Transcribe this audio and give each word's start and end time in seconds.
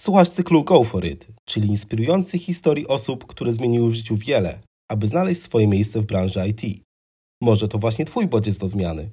Słuchasz 0.00 0.30
cyklu 0.30 0.64
Go 0.64 0.84
For 0.84 1.04
It, 1.04 1.26
czyli 1.44 1.68
inspirujących 1.68 2.42
historii 2.42 2.88
osób, 2.88 3.26
które 3.26 3.52
zmieniły 3.52 3.90
w 3.90 3.94
życiu 3.94 4.16
wiele, 4.16 4.58
aby 4.90 5.06
znaleźć 5.06 5.42
swoje 5.42 5.66
miejsce 5.66 6.00
w 6.00 6.06
branży 6.06 6.40
IT. 6.48 6.84
Może 7.40 7.68
to 7.68 7.78
właśnie 7.78 8.04
Twój 8.04 8.26
bodziec 8.26 8.58
do 8.58 8.66
zmiany. 8.66 9.10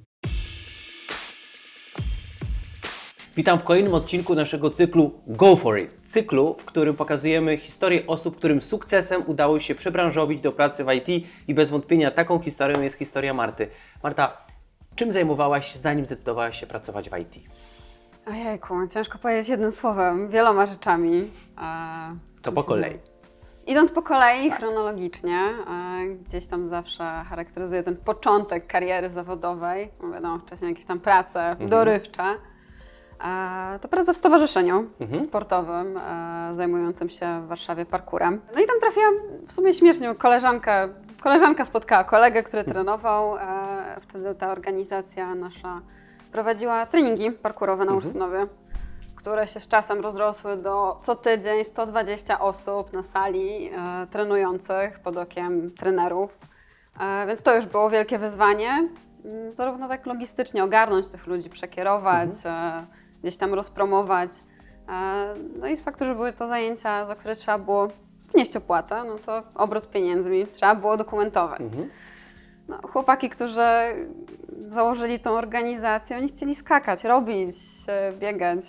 Witam 3.36 3.58
w 3.58 3.62
kolejnym 3.62 3.94
odcinku 3.94 4.34
naszego 4.34 4.70
cyklu 4.70 5.12
Go 5.26 5.56
For 5.56 5.78
It. 5.78 5.90
Cyklu, 6.04 6.54
w 6.54 6.64
którym 6.64 6.96
pokazujemy 6.96 7.56
historię 7.56 8.06
osób, 8.06 8.36
którym 8.36 8.60
sukcesem 8.60 9.22
udało 9.26 9.60
się 9.60 9.74
przebranżowić 9.74 10.40
do 10.40 10.52
pracy 10.52 10.84
w 10.84 10.88
IT 10.92 11.26
i 11.48 11.54
bez 11.54 11.70
wątpienia 11.70 12.10
taką 12.10 12.38
historią 12.38 12.82
jest 12.82 12.98
historia 12.98 13.34
Marty. 13.34 13.68
Marta, 14.02 14.46
czym 14.96 15.12
zajmowałaś 15.12 15.72
się 15.72 15.78
zanim 15.78 16.06
zdecydowałaś 16.06 16.60
się 16.60 16.66
pracować 16.66 17.10
w 17.10 17.18
IT? 17.18 17.48
Ojejku, 18.30 18.74
ciężko 18.94 19.18
powiedzieć 19.18 19.48
jednym 19.48 19.72
słowem, 19.72 20.28
wieloma 20.28 20.66
rzeczami. 20.66 21.30
E, 21.58 22.16
To 22.42 22.52
po 22.52 22.64
kolei. 22.64 22.98
Idąc 23.66 23.92
po 23.92 24.02
kolei, 24.02 24.50
chronologicznie, 24.50 25.38
e, 25.38 26.06
gdzieś 26.06 26.46
tam 26.46 26.68
zawsze 26.68 27.04
charakteryzuje 27.28 27.82
ten 27.82 27.96
początek 27.96 28.66
kariery 28.66 29.10
zawodowej. 29.10 29.90
Wiadomo, 30.12 30.38
wcześniej 30.38 30.70
jakieś 30.70 30.86
tam 30.86 31.00
prace 31.00 31.56
dorywcze. 31.60 32.22
E, 33.24 33.78
To 33.82 33.88
praca 33.88 34.12
w 34.12 34.16
stowarzyszeniu 34.16 34.86
sportowym 35.24 35.96
e, 35.96 36.50
zajmującym 36.54 37.08
się 37.08 37.40
w 37.44 37.46
Warszawie 37.48 37.86
parkurem. 37.86 38.40
No 38.54 38.60
i 38.60 38.66
tam 38.66 38.80
trafiłam 38.80 39.14
w 39.46 39.52
sumie 39.52 39.74
śmiesznie, 39.74 40.14
koleżankę, 40.14 40.88
koleżanka 41.20 41.64
spotkała 41.64 42.04
kolegę, 42.04 42.42
który 42.42 42.64
trenował. 42.64 43.36
e, 43.36 44.00
Wtedy 44.00 44.34
ta 44.34 44.52
organizacja 44.52 45.34
nasza 45.34 45.80
prowadziła 46.32 46.86
treningi 46.86 47.32
parkurowe 47.32 47.84
na 47.84 47.92
Ursynowie, 47.92 48.46
które 49.16 49.46
się 49.46 49.60
z 49.60 49.68
czasem 49.68 50.00
rozrosły 50.00 50.56
do 50.56 51.00
co 51.02 51.16
tydzień 51.16 51.64
120 51.64 52.40
osób 52.40 52.92
na 52.92 53.02
sali 53.02 53.70
e, 53.72 54.06
trenujących 54.10 55.00
pod 55.00 55.16
okiem 55.16 55.70
trenerów. 55.70 56.38
E, 57.00 57.26
więc 57.26 57.42
to 57.42 57.56
już 57.56 57.66
było 57.66 57.90
wielkie 57.90 58.18
wyzwanie. 58.18 58.88
Mm, 59.24 59.54
Zarówno 59.54 59.88
tak 59.88 60.06
logistycznie 60.06 60.64
ogarnąć 60.64 61.08
tych 61.08 61.26
ludzi, 61.26 61.50
przekierować, 61.50 62.30
e, 62.44 62.86
gdzieś 63.22 63.36
tam 63.36 63.54
rozpromować. 63.54 64.30
E, 64.88 65.34
no 65.60 65.66
i 65.66 65.76
z 65.76 65.82
faktu, 65.82 66.04
że 66.04 66.14
były 66.14 66.32
to 66.32 66.48
zajęcia, 66.48 67.06
za 67.06 67.14
które 67.14 67.36
trzeba 67.36 67.58
było 67.58 67.88
wnieść 68.34 68.56
opłatę, 68.56 69.04
no 69.04 69.18
to 69.18 69.42
obrót 69.54 69.90
pieniędzmi 69.90 70.46
trzeba 70.46 70.74
było 70.74 70.96
dokumentować. 70.96 71.60
No, 72.68 72.78
chłopaki, 72.82 73.30
którzy 73.30 73.62
założyli 74.70 75.20
tą 75.20 75.30
organizację, 75.30 76.16
oni 76.16 76.28
chcieli 76.28 76.54
skakać, 76.54 77.04
robić, 77.04 77.56
biegać. 78.18 78.60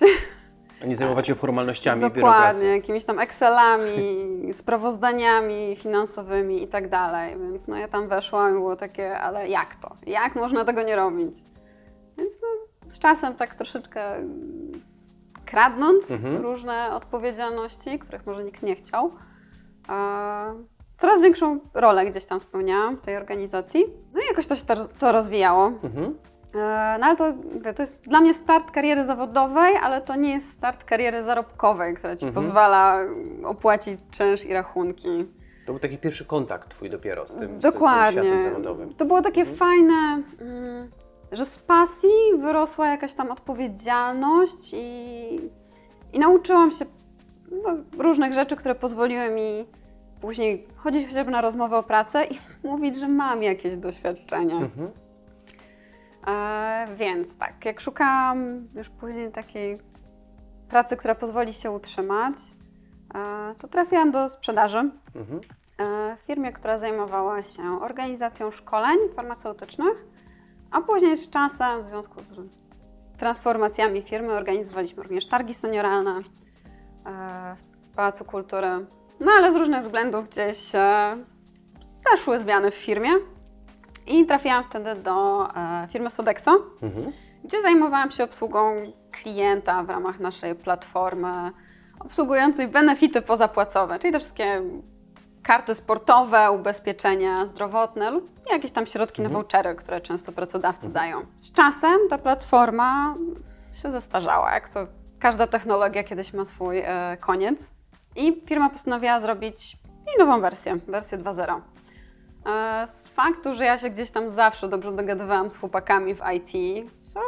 A 0.84 0.86
nie 0.86 0.95
zajmować 0.95 1.28
się 1.28 1.36
formalnościami 1.36 2.02
Dokładnie, 2.02 2.68
jakimiś 2.68 3.06
tam 3.06 3.20
Excelami, 3.20 4.28
sprawozdaniami 4.54 5.76
finansowymi 5.76 6.64
i 6.64 6.67
tak 6.67 6.90
dalej. 6.90 7.38
Więc 7.40 7.67
no 7.67 7.78
ja 7.78 7.88
tam 7.88 8.08
weszłam 8.08 8.50
i 8.52 8.54
było 8.54 8.76
takie, 8.76 9.20
ale 9.20 9.50
jak 9.50 9.76
to? 9.76 9.95
Jak 10.08 10.36
można 10.36 10.66
tego 10.66 10.84
nie 10.84 10.95
robić? 10.95 11.34
Więc 12.17 12.34
no, 12.42 12.48
z 12.92 13.00
czasem 13.00 13.36
tak 13.36 13.56
troszeczkę 13.56 14.02
kradnąc 15.45 16.12
Mhm. 16.12 16.38
różne 16.42 16.90
odpowiedzialności, 16.94 18.00
których 18.00 18.26
może 18.26 18.44
nikt 18.44 18.64
nie 18.64 18.76
chciał, 18.76 19.12
coraz 21.00 21.22
większą 21.22 21.59
rolę 21.73 22.05
gdzieś 22.05 22.25
tam 22.25 22.39
spełniałam 22.39 22.97
w 22.97 23.02
tej 23.02 23.17
organizacji. 23.17 23.86
No 24.14 24.22
i 24.22 24.25
jakoś 24.30 24.47
to 24.47 24.55
się 24.55 24.66
to, 24.66 24.75
to 25.00 25.11
rozwijało. 25.11 25.67
Mhm. 25.83 26.17
E, 26.55 26.97
No 27.00 27.05
ale 27.05 27.16
to, 27.16 27.33
to 27.75 27.81
jest 27.81 28.03
dla 28.03 28.22
mnie 28.22 28.33
start 28.33 28.72
kariery 28.72 29.05
zawodowej, 29.05 29.75
ale 29.77 30.02
to 30.02 30.16
nie 30.16 30.30
jest 30.33 30.52
start 30.52 30.83
kariery 30.83 31.23
zarobkowej, 31.23 31.95
która 31.95 32.16
ci 32.16 32.25
Mhm. 32.25 32.45
pozwala 32.45 32.97
opłacić 33.44 34.00
czynsz 34.11 34.45
i 34.45 34.53
rachunki. 34.53 35.25
To 35.66 35.73
był 35.73 35.80
taki 35.80 35.97
pierwszy 35.97 36.25
kontakt 36.25 36.70
twój 36.70 36.89
dopiero 36.89 37.27
z 37.27 37.31
tym, 37.31 37.39
tym, 37.39 37.47
z 37.47 37.52
tym 37.61 37.72
Dokładnie. 37.72 38.22
światem 38.22 38.42
zawodowym. 38.42 38.94
To 38.94 39.05
było 39.05 39.22
takie 39.22 39.45
fajne, 39.45 39.94
mm, 40.42 40.89
że 41.31 41.45
z 41.45 41.60
pasji 41.60 42.10
wyrosła 42.39 42.87
jakaś 42.87 43.14
tam 43.14 43.31
odpowiedzialność 43.31 44.73
i, 44.73 45.39
i 46.14 46.20
nauczyłam 46.20 46.71
się 46.71 46.86
no, 47.52 47.70
różnych 48.04 48.33
rzeczy, 48.33 48.55
które 48.55 48.76
pozwoliły 48.76 49.30
mi 49.30 49.66
później 50.21 50.67
chodzić 50.75 51.07
chociażby 51.07 51.31
na 51.31 51.41
rozmowę 51.41 51.77
o 51.77 51.83
pracę 51.83 52.25
i 52.25 52.39
mówić, 52.67 52.97
że 52.97 53.07
mam 53.07 53.43
jakieś 53.43 53.77
doświadczenie. 53.77 54.55
Mhm. 54.55 54.91
E, 56.27 56.87
więc 56.95 57.37
tak, 57.37 57.65
jak 57.65 57.81
szukałam 57.81 58.67
już 58.75 58.89
później 58.89 59.31
takiej 59.31 59.80
pracy, 60.69 60.97
która 60.97 61.15
pozwoli 61.15 61.53
się 61.53 61.71
utrzymać, 61.71 62.35
e, 63.15 63.55
to 63.57 63.67
trafiłam 63.67 64.11
do 64.11 64.30
sprzedaży 64.30 64.77
Mhm. 65.15 65.41
e, 65.77 66.17
w 66.17 66.19
firmie, 66.27 66.51
która 66.53 66.77
zajmowała 66.77 67.43
się 67.43 67.81
organizacją 67.81 68.51
szkoleń 68.51 68.97
farmaceutycznych, 69.15 70.05
a 70.71 70.81
później 70.81 71.17
z 71.17 71.30
czasem, 71.30 71.83
w 71.83 71.87
związku 71.89 72.23
z 72.23 72.36
transformacjami 73.17 74.01
firmy, 74.01 74.33
organizowaliśmy 74.33 75.03
również 75.03 75.27
targi 75.27 75.53
senioralne 75.53 76.11
e, 76.11 76.19
w 77.91 77.95
Pałacu 77.95 78.25
Kultury. 78.25 78.86
No 79.19 79.31
ale 79.37 79.53
z 79.53 79.55
różnych 79.55 79.81
względów 79.81 80.30
gdzieś 80.30 80.75
e, 80.75 81.17
zaszły 82.11 82.39
zmiany 82.39 82.71
w 82.71 82.75
firmie 82.75 83.09
i 84.07 84.25
trafiłam 84.25 84.63
wtedy 84.63 84.95
do 84.95 85.47
e, 85.55 85.87
firmy 85.91 86.09
Sodexo, 86.09 86.52
Mhm. 86.81 87.11
gdzie 87.43 87.61
zajmowałam 87.61 88.11
się 88.11 88.23
obsługą 88.23 88.83
klienta 89.11 89.83
w 89.83 89.89
ramach 89.89 90.19
naszej 90.19 90.55
platformy 90.55 91.52
obsługującej 91.99 92.67
benefity 92.67 93.21
pozapłacowe, 93.21 93.99
czyli 93.99 94.13
te 94.13 94.19
wszystkie 94.19 94.61
karty 95.43 95.75
sportowe, 95.75 96.51
ubezpieczenia 96.51 97.45
zdrowotne 97.45 98.11
lub 98.11 98.30
jakieś 98.51 98.71
tam 98.71 98.86
środki 98.86 99.21
na 99.21 99.30
vouchery, 99.30 99.75
które 99.75 100.01
często 100.01 100.31
pracodawcy 100.31 100.89
dają. 100.89 101.25
Z 101.37 101.53
czasem 101.53 101.99
ta 102.09 102.17
platforma 102.17 103.15
się 103.73 103.91
zestarzała, 103.91 104.53
jak 104.53 104.69
to 104.69 104.87
każda 105.19 105.47
technologia 105.47 106.03
kiedyś 106.03 106.33
ma 106.33 106.45
swój 106.45 106.80
e, 106.80 107.17
koniec 107.19 107.71
i 108.19 108.41
firma 108.45 108.69
postanowiła 108.69 109.19
zrobić 109.19 109.77
jej 110.07 110.17
nową 110.19 110.41
wersję, 110.41 110.80
wersję 110.87 111.17
2.0. 111.17 111.61
E, 112.45 112.87
Z 112.87 113.09
faktu, 113.09 113.55
że 113.55 113.65
ja 113.65 113.77
się 113.77 113.89
gdzieś 113.89 114.11
tam 114.11 114.30
zawsze 114.30 114.67
dobrze 114.69 114.91
dogadywałam 114.91 115.49
z 115.49 115.57
chłopakami 115.57 116.15
w 116.15 116.21
IT, 116.35 116.52
co 117.13 117.19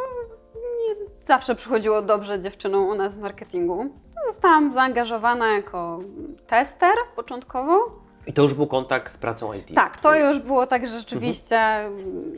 nie 0.55 0.95
zawsze 1.23 1.55
przychodziło 1.55 2.01
dobrze 2.01 2.39
dziewczynom 2.39 2.85
u 2.85 2.95
nas 2.95 3.15
w 3.15 3.19
marketingu, 3.19 3.89
zostałam 4.27 4.73
zaangażowana 4.73 5.47
jako 5.47 5.99
tester 6.47 6.93
początkowo. 7.15 8.01
I 8.27 8.33
to 8.33 8.41
już 8.41 8.53
był 8.53 8.67
kontakt 8.67 9.13
z 9.13 9.17
pracą 9.17 9.53
IT. 9.53 9.75
Tak, 9.75 9.97
to 9.97 10.15
już 10.15 10.39
było 10.39 10.67
tak, 10.67 10.87
że 10.87 10.99
rzeczywiście 10.99 11.57
mm, 11.57 12.37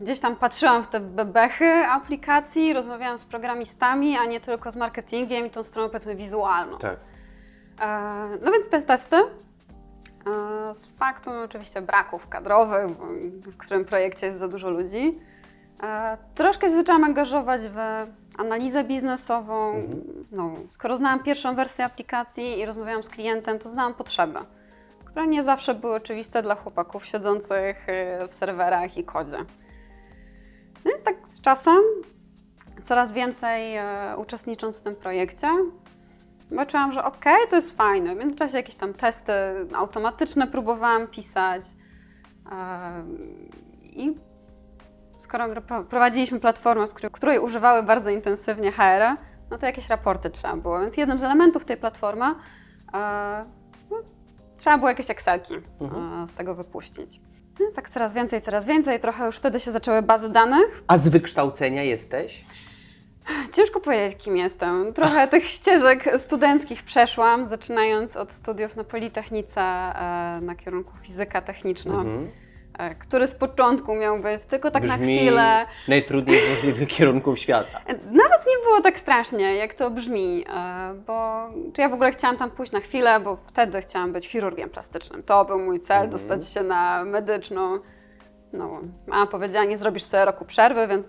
gdzieś 0.00 0.18
tam 0.18 0.36
patrzyłam 0.36 0.84
w 0.84 0.88
te 0.88 1.00
bebechy 1.00 1.72
aplikacji, 1.74 2.72
rozmawiałam 2.72 3.18
z 3.18 3.24
programistami, 3.24 4.16
a 4.16 4.24
nie 4.24 4.40
tylko 4.40 4.72
z 4.72 4.76
marketingiem 4.76 5.46
i 5.46 5.50
tą 5.50 5.62
stroną 5.62 5.88
powiedzmy 5.88 6.16
wizualną. 6.16 6.78
Tak. 6.78 6.96
E, 7.80 8.28
No 8.42 8.52
więc 8.52 8.68
te 8.68 8.82
testy. 8.82 9.16
E, 9.16 10.74
Z 10.74 10.86
faktu 10.86 11.30
no, 11.30 11.42
oczywiście 11.42 11.82
braków 11.82 12.28
kadrowych, 12.28 12.86
w 13.46 13.56
którym 13.56 13.84
projekcie 13.84 14.26
jest 14.26 14.38
za 14.38 14.48
dużo 14.48 14.70
ludzi. 14.70 15.18
e, 15.82 16.18
Troszkę 16.34 16.68
się 16.68 16.74
zaczęłam 16.74 17.04
angażować 17.04 17.60
w 17.62 17.76
analizę 18.38 18.84
biznesową. 18.84 19.82
No, 20.32 20.54
skoro 20.70 20.96
znałam 20.96 21.22
pierwszą 21.22 21.54
wersję 21.54 21.84
aplikacji 21.84 22.58
i 22.58 22.66
rozmawiałam 22.66 23.02
z 23.02 23.08
klientem, 23.08 23.58
to 23.58 23.68
znałam 23.68 23.94
potrzeby, 23.94 24.38
które 25.04 25.26
nie 25.26 25.42
zawsze 25.42 25.74
były 25.74 25.94
oczywiste 25.94 26.42
dla 26.42 26.54
chłopaków 26.54 27.06
siedzących 27.06 27.88
e, 27.88 28.28
w 28.28 28.34
serwerach 28.34 28.96
i 28.96 29.04
kodzie. 29.04 29.38
No 30.84 30.90
Więc 30.90 31.02
tak 31.04 31.28
z 31.28 31.40
czasem, 31.40 31.80
coraz 32.82 33.12
więcej 33.12 33.78
uczestnicząc 34.16 34.80
w 34.80 34.82
tym 34.82 34.96
projekcie, 34.96 35.48
Zobaczyłam, 36.50 36.92
że 36.92 37.04
okej, 37.04 37.48
to 37.50 37.56
jest 37.56 37.76
fajne. 37.76 38.14
W 38.14 38.18
międzyczasie 38.18 38.56
jakieś 38.56 38.74
tam 38.74 38.94
testy 38.94 39.32
automatyczne 39.74 40.46
próbowałam 40.46 41.06
pisać. 41.06 41.62
Em, 42.52 43.18
I 43.82 44.14
skoro 45.18 45.48
pro- 45.60 45.84
prowadziliśmy 45.84 46.40
platformę, 46.40 46.84
której, 47.12 47.38
używały 47.38 47.82
bardzo 47.82 48.10
intensywnie 48.10 48.72
HR, 48.72 49.16
no 49.50 49.58
to 49.58 49.66
jakieś 49.66 49.88
raporty 49.88 50.30
trzeba 50.30 50.56
było. 50.56 50.80
Więc 50.80 50.96
jednym 50.96 51.18
z 51.18 51.22
elementów 51.22 51.64
tej 51.64 51.76
platformy 51.76 52.24
e, 52.94 53.44
no, 53.90 53.96
trzeba 54.56 54.78
było 54.78 54.88
jakieś 54.88 55.10
Excelki 55.10 55.54
e, 55.54 55.60
z 56.28 56.34
tego 56.34 56.54
wypuścić. 56.54 57.20
Więc 57.60 57.76
tak 57.76 57.90
coraz 57.90 58.14
więcej, 58.14 58.40
coraz 58.40 58.66
więcej. 58.66 59.00
Trochę 59.00 59.26
już 59.26 59.36
wtedy 59.36 59.60
się 59.60 59.70
zaczęły 59.70 60.02
bazy 60.02 60.28
danych. 60.28 60.82
A 60.86 60.98
z 60.98 61.08
wykształcenia 61.08 61.82
jesteś? 61.82 62.44
Ciężko 63.52 63.80
powiedzieć, 63.80 64.18
kim 64.18 64.36
jestem. 64.36 64.92
Trochę 64.92 65.28
tych 65.28 65.44
ścieżek 65.58 66.04
studenckich 66.16 66.82
przeszłam, 66.82 67.46
zaczynając 67.46 68.16
od 68.16 68.32
studiów 68.32 68.76
na 68.76 68.84
Politechnice 68.84 69.60
e, 69.60 70.40
na 70.42 70.54
kierunku 70.54 70.92
fizyka 71.02 71.40
techniczna. 71.40 71.94
Mhm. 71.94 72.30
e, 72.78 72.94
który 72.94 73.26
z 73.26 73.34
początku 73.34 73.94
miał 73.94 74.22
być 74.22 74.44
tylko 74.44 74.70
tak 74.70 74.82
na 74.82 74.96
Brzmi 74.98 75.16
chwilę. 75.18 75.66
najtrudniej 75.88 76.46
z 76.46 76.50
możliwych 76.50 76.88
kierunków 76.88 77.38
świata. 77.38 77.80
Nawet 77.88 78.46
nie 78.46 78.64
było 78.64 78.80
tak 78.80 78.98
strasznie, 78.98 79.54
jak 79.54 79.74
to 79.74 79.90
brzmi, 79.90 80.44
e, 80.48 80.94
bo 81.06 81.46
czy 81.74 81.80
ja 81.80 81.88
w 81.88 81.92
ogóle 81.92 82.10
chciałam 82.12 82.36
tam 82.36 82.50
pójść 82.50 82.72
na 82.72 82.80
chwilę, 82.80 83.20
bo 83.20 83.36
wtedy 83.46 83.80
chciałam 83.80 84.12
być 84.12 84.28
chirurgiem 84.28 84.70
plastycznym. 84.70 85.22
To 85.22 85.44
był 85.44 85.58
mój 85.58 85.80
cel, 85.80 86.10
dostać 86.10 86.48
się 86.48 86.62
na 86.62 87.04
medyczną. 87.04 87.78
No, 88.52 88.80
mama 89.06 89.26
powiedziała, 89.26 89.64
nie 89.64 89.76
zrobisz 89.76 90.02
sobie 90.02 90.24
roku 90.24 90.44
przerwy, 90.44 90.86
więc 90.86 91.06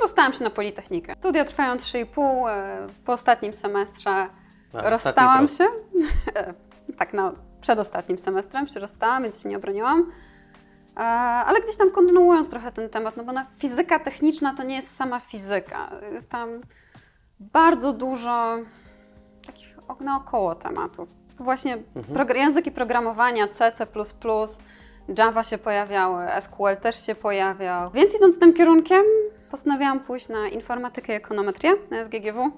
dostałam 0.00 0.32
się 0.32 0.44
na 0.44 0.50
Politechnikę. 0.50 1.14
Studia 1.16 1.44
trwają 1.44 1.76
3,5, 1.76 2.48
e, 2.48 2.88
po 3.04 3.12
ostatnim 3.12 3.54
semestrze 3.54 4.10
A, 4.10 4.90
rozstałam 4.90 5.44
ostatni 5.44 5.66
się. 5.66 5.72
tak, 6.98 7.12
no, 7.12 7.32
przed 7.60 7.78
ostatnim 7.78 8.18
semestrem 8.18 8.66
się 8.66 8.80
rozstałam, 8.80 9.22
więc 9.22 9.42
się 9.42 9.48
nie 9.48 9.56
obroniłam. 9.56 10.12
E, 10.96 11.00
Ale 11.00 11.60
gdzieś 11.60 11.76
tam 11.76 11.90
kontynuując 11.90 12.48
trochę 12.50 12.72
ten 12.72 12.88
temat, 12.88 13.16
no 13.16 13.24
bo 13.24 13.32
na 13.32 13.46
fizyka 13.58 13.98
techniczna 13.98 14.54
to 14.54 14.62
nie 14.62 14.76
jest 14.76 14.96
sama 14.96 15.20
fizyka. 15.20 15.90
Jest 16.12 16.30
tam 16.30 16.60
bardzo 17.40 17.92
dużo 17.92 18.58
takich 19.46 19.76
naokoło 20.00 20.54
tematów. 20.54 21.08
Właśnie 21.38 21.78
progr- 22.14 22.36
języki 22.36 22.70
programowania 22.70 23.48
C, 23.48 23.72
C++, 23.72 23.86
Java 25.18 25.42
się 25.42 25.58
pojawiały, 25.58 26.26
SQL 26.40 26.76
też 26.80 27.06
się 27.06 27.14
pojawiał. 27.14 27.90
Więc 27.90 28.16
idąc 28.16 28.38
tym 28.38 28.52
kierunkiem, 28.54 29.02
postanowiłam 29.50 30.00
pójść 30.00 30.28
na 30.28 30.48
informatykę 30.48 31.12
i 31.12 31.16
ekonometrię 31.16 31.72
na 31.90 32.04
SGGW, 32.04 32.50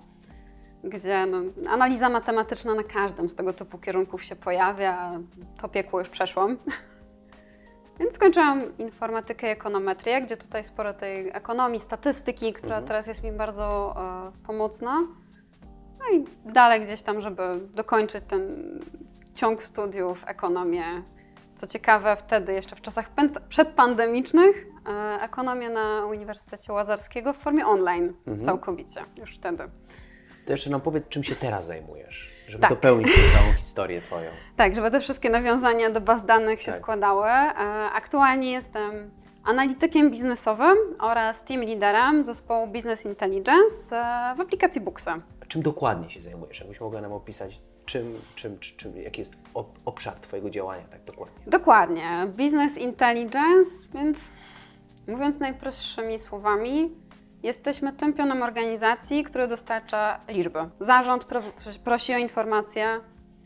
gdzie 0.84 1.26
no, 1.26 1.38
analiza 1.70 2.08
matematyczna 2.08 2.74
na 2.74 2.82
każdym 2.82 3.28
z 3.28 3.34
tego 3.34 3.52
typu 3.52 3.78
kierunków 3.78 4.24
się 4.24 4.36
pojawia. 4.36 4.92
a 4.92 5.18
To 5.60 5.68
piekło 5.68 5.98
już 5.98 6.08
przeszłam. 6.08 6.56
Więc 7.98 8.14
skończyłam 8.14 8.78
informatykę 8.78 9.48
i 9.48 9.50
ekonometrię, 9.50 10.22
gdzie 10.22 10.36
tutaj 10.36 10.64
sporo 10.64 10.94
tej 10.94 11.28
ekonomii, 11.28 11.80
statystyki, 11.80 12.52
która 12.52 12.82
teraz 12.82 13.06
jest 13.06 13.22
mi 13.22 13.32
bardzo 13.32 13.94
e, 14.36 14.46
pomocna. 14.46 15.00
No 15.98 16.18
i 16.18 16.24
dalej 16.52 16.80
gdzieś 16.80 17.02
tam, 17.02 17.20
żeby 17.20 17.42
dokończyć 17.74 18.24
ten 18.28 18.42
ciąg 19.34 19.62
studiów, 19.62 20.24
ekonomię. 20.26 20.84
Co 21.54 21.66
ciekawe, 21.66 22.16
wtedy 22.16 22.52
jeszcze 22.52 22.76
w 22.76 22.80
czasach 22.80 23.10
przedpandemicznych 23.48 24.71
ekonomię 25.20 25.70
na 25.70 26.06
Uniwersytecie 26.06 26.72
Łazarskiego 26.72 27.32
w 27.32 27.36
formie 27.36 27.66
online 27.66 28.12
całkowicie, 28.40 29.00
już 29.20 29.34
wtedy. 29.34 29.64
To 30.46 30.52
jeszcze 30.52 30.70
nam 30.70 30.80
powiedz, 30.80 31.08
czym 31.08 31.24
się 31.24 31.34
teraz 31.36 31.66
zajmujesz, 31.66 32.30
żeby 32.48 32.60
Tak. 32.62 32.70
dopełnić 32.70 33.14
tę 33.14 33.20
całą 33.38 33.52
historię 33.52 34.00
Twoją. 34.02 34.30
Tak, 34.56 34.74
żeby 34.74 34.90
te 34.90 35.00
wszystkie 35.00 35.30
nawiązania 35.30 35.90
do 35.90 36.00
baz 36.00 36.26
danych 36.26 36.62
się 36.62 36.72
Tak. 36.72 36.80
składały. 36.80 37.26
E, 37.26 37.54
Aktualnie 37.92 38.50
jestem 38.52 39.10
analitykiem 39.44 40.10
biznesowym 40.10 40.76
oraz 41.00 41.44
team 41.44 41.60
liderem 41.62 42.24
zespołu 42.24 42.66
Business 42.66 43.04
Intelligence 43.04 43.96
e, 43.96 44.34
w 44.36 44.40
aplikacji 44.40 44.80
Buxa. 44.80 45.16
Czym 45.48 45.62
dokładnie 45.62 46.10
się 46.10 46.22
zajmujesz? 46.22 46.60
Jakbyś 46.60 46.80
mogła 46.80 47.00
nam 47.00 47.12
opisać, 47.12 47.60
czym, 47.84 48.20
czym, 48.34 48.58
czym, 48.58 48.96
jaki 48.96 49.20
jest 49.20 49.32
ob- 49.54 49.78
obszar 49.84 50.14
Twojego 50.14 50.50
działania 50.50 50.84
tak 50.90 51.04
dokładnie? 51.04 51.34
Dokładnie. 51.46 52.26
Business 52.28 52.78
Intelligence, 52.78 53.70
więc 53.94 54.18
mówiąc 55.08 55.38
najprostszymi 55.38 56.18
słowami, 56.18 56.90
jesteśmy 57.42 57.92
tym 57.92 58.12
pionem 58.12 58.42
organizacji, 58.42 59.24
który 59.24 59.48
dostarcza 59.48 60.20
liczby. 60.28 60.58
Zarząd 60.80 61.24
pro, 61.24 61.42
prosi 61.84 62.14
o 62.14 62.18
informacje, 62.18 63.00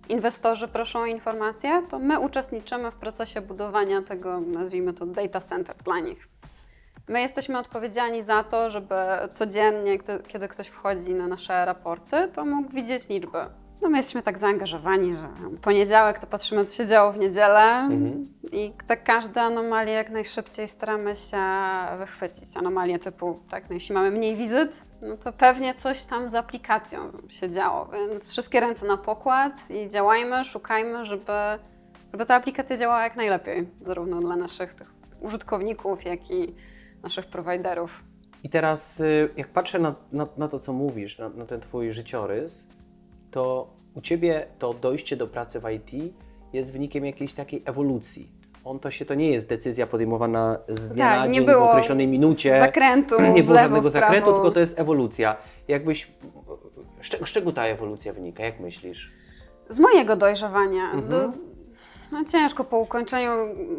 inwestorzy 0.09 0.69
proszą 0.69 1.01
o 1.01 1.07
informacje, 1.07 1.83
to 1.89 1.99
my 1.99 2.21
uczestniczymy 2.21 2.91
w 2.91 2.95
procesie 2.95 3.41
budowania 3.41 4.03
tego, 4.03 4.41
nazwijmy 4.41 4.93
to 4.93 5.07
data 5.07 5.41
center 5.41 5.77
dla 5.85 5.99
nich. 5.99 6.29
My 7.09 7.21
jesteśmy 7.21 7.59
odpowiedzialni 7.59 8.23
za 8.23 8.45
to, 8.45 8.71
żeby 8.71 8.95
codziennie, 9.33 9.99
kiedy 10.29 10.49
ktoś 10.49 10.69
wchodzi 10.69 11.15
na 11.15 11.27
nasze 11.27 11.65
raporty, 11.65 12.29
to 12.35 12.45
mógł 12.45 12.73
widzieć 12.73 13.09
liczby. 13.09 13.39
No 13.87 13.91
my 13.91 13.97
jesteśmy 13.99 14.23
tak 14.23 14.39
zaangażowani, 14.39 15.17
że 15.17 15.29
poniedziałek 15.63 16.19
to 16.19 16.27
patrzymy, 16.27 16.65
co 16.65 16.77
się 16.77 16.87
działo 16.87 17.13
w 17.13 17.19
niedzielę 17.19 17.89
i 18.53 18.73
tak 18.87 19.05
każde 19.05 19.43
anomalie 19.43 19.93
jak 19.93 20.11
najszybciej 20.11 20.69
staramy 20.69 21.15
się 21.15 21.39
wychwycić. 21.99 22.57
Anomalie 22.57 22.99
typu, 22.99 23.41
tak, 23.51 23.69
no 23.69 23.75
jeśli 23.75 23.95
mamy 23.95 24.11
mniej 24.11 24.37
wizyt, 24.37 24.87
no 25.03 25.17
to 25.17 25.33
pewnie 25.33 25.75
coś 25.75 26.05
tam 26.05 26.31
z 26.31 26.35
aplikacją 26.35 27.01
się 27.29 27.51
działo, 27.51 27.89
więc 28.11 28.31
wszystkie 28.31 28.61
ręce 28.61 28.87
na 28.87 28.97
pokład 28.97 29.53
i 29.71 29.89
działajmy, 29.89 30.45
szukajmy, 30.45 31.07
żeby, 31.07 31.33
żeby 32.13 32.27
ta 32.27 32.35
aplikacja 32.35 32.77
działała 32.77 33.03
jak 33.03 33.17
najlepiej, 33.17 33.69
zarówno 33.81 34.21
dla 34.21 34.37
naszych 34.37 34.75
tych 34.75 34.95
użytkowników, 35.21 36.05
jak 36.05 36.31
i 36.31 36.55
naszych 37.03 37.27
prowajderów. 37.27 38.03
I 38.43 38.49
teraz, 38.49 39.01
y, 39.01 39.29
jak 39.37 39.49
patrzę 39.49 39.79
na, 39.79 39.95
na, 40.13 40.27
na 40.37 40.49
to, 40.49 40.59
co 40.59 40.73
mówisz, 40.73 41.19
na, 41.19 41.29
na 41.29 41.47
ten 41.47 41.61
Twój 41.61 41.93
życiorys, 41.93 42.67
to 43.31 43.76
u 43.97 44.01
Ciebie 44.01 44.47
to 44.59 44.75
dojście 44.75 45.17
do 45.17 45.27
pracy 45.27 45.61
w 45.61 45.71
IT 45.71 46.15
jest 46.53 46.73
wynikiem 46.73 47.05
jakiejś 47.05 47.35
takiej 47.35 47.63
ewolucji. 47.65 48.29
On 48.65 48.79
to 48.79 48.91
się, 48.91 49.05
to 49.05 49.15
nie 49.15 49.31
jest 49.31 49.49
decyzja 49.49 49.87
podejmowana 49.87 50.59
z 50.69 50.89
dnia 50.89 51.05
Tak, 51.05 51.29
na 51.29 51.35
dzień 51.35 51.47
w 51.47 51.51
określonej 51.51 52.07
minucie. 52.07 52.61
zakrętu 52.61 53.15
nie 53.35 53.43
w 53.43 53.47
było 53.47 53.57
lewo, 53.57 53.69
żadnego 53.69 53.91
zakrętu, 53.91 54.33
tylko 54.33 54.51
to 54.51 54.61
jest 54.61 54.81
ewolucja. 54.81 55.37
Jakbyś, 55.69 56.11
z, 57.03 57.09
czego, 57.09 57.27
z 57.27 57.33
czego 57.33 57.53
ta 57.53 57.65
ewolucja 57.67 58.13
wynika? 58.13 58.45
Jak 58.45 58.61
myślisz? 58.61 59.13
Z 59.69 59.79
mojego 59.79 60.17
dojrzewania. 60.17 60.83
Do, 61.09 61.33
no 62.13 62.25
ciężko 62.25 62.65
po 62.65 62.79
ukończeniu 62.79 63.31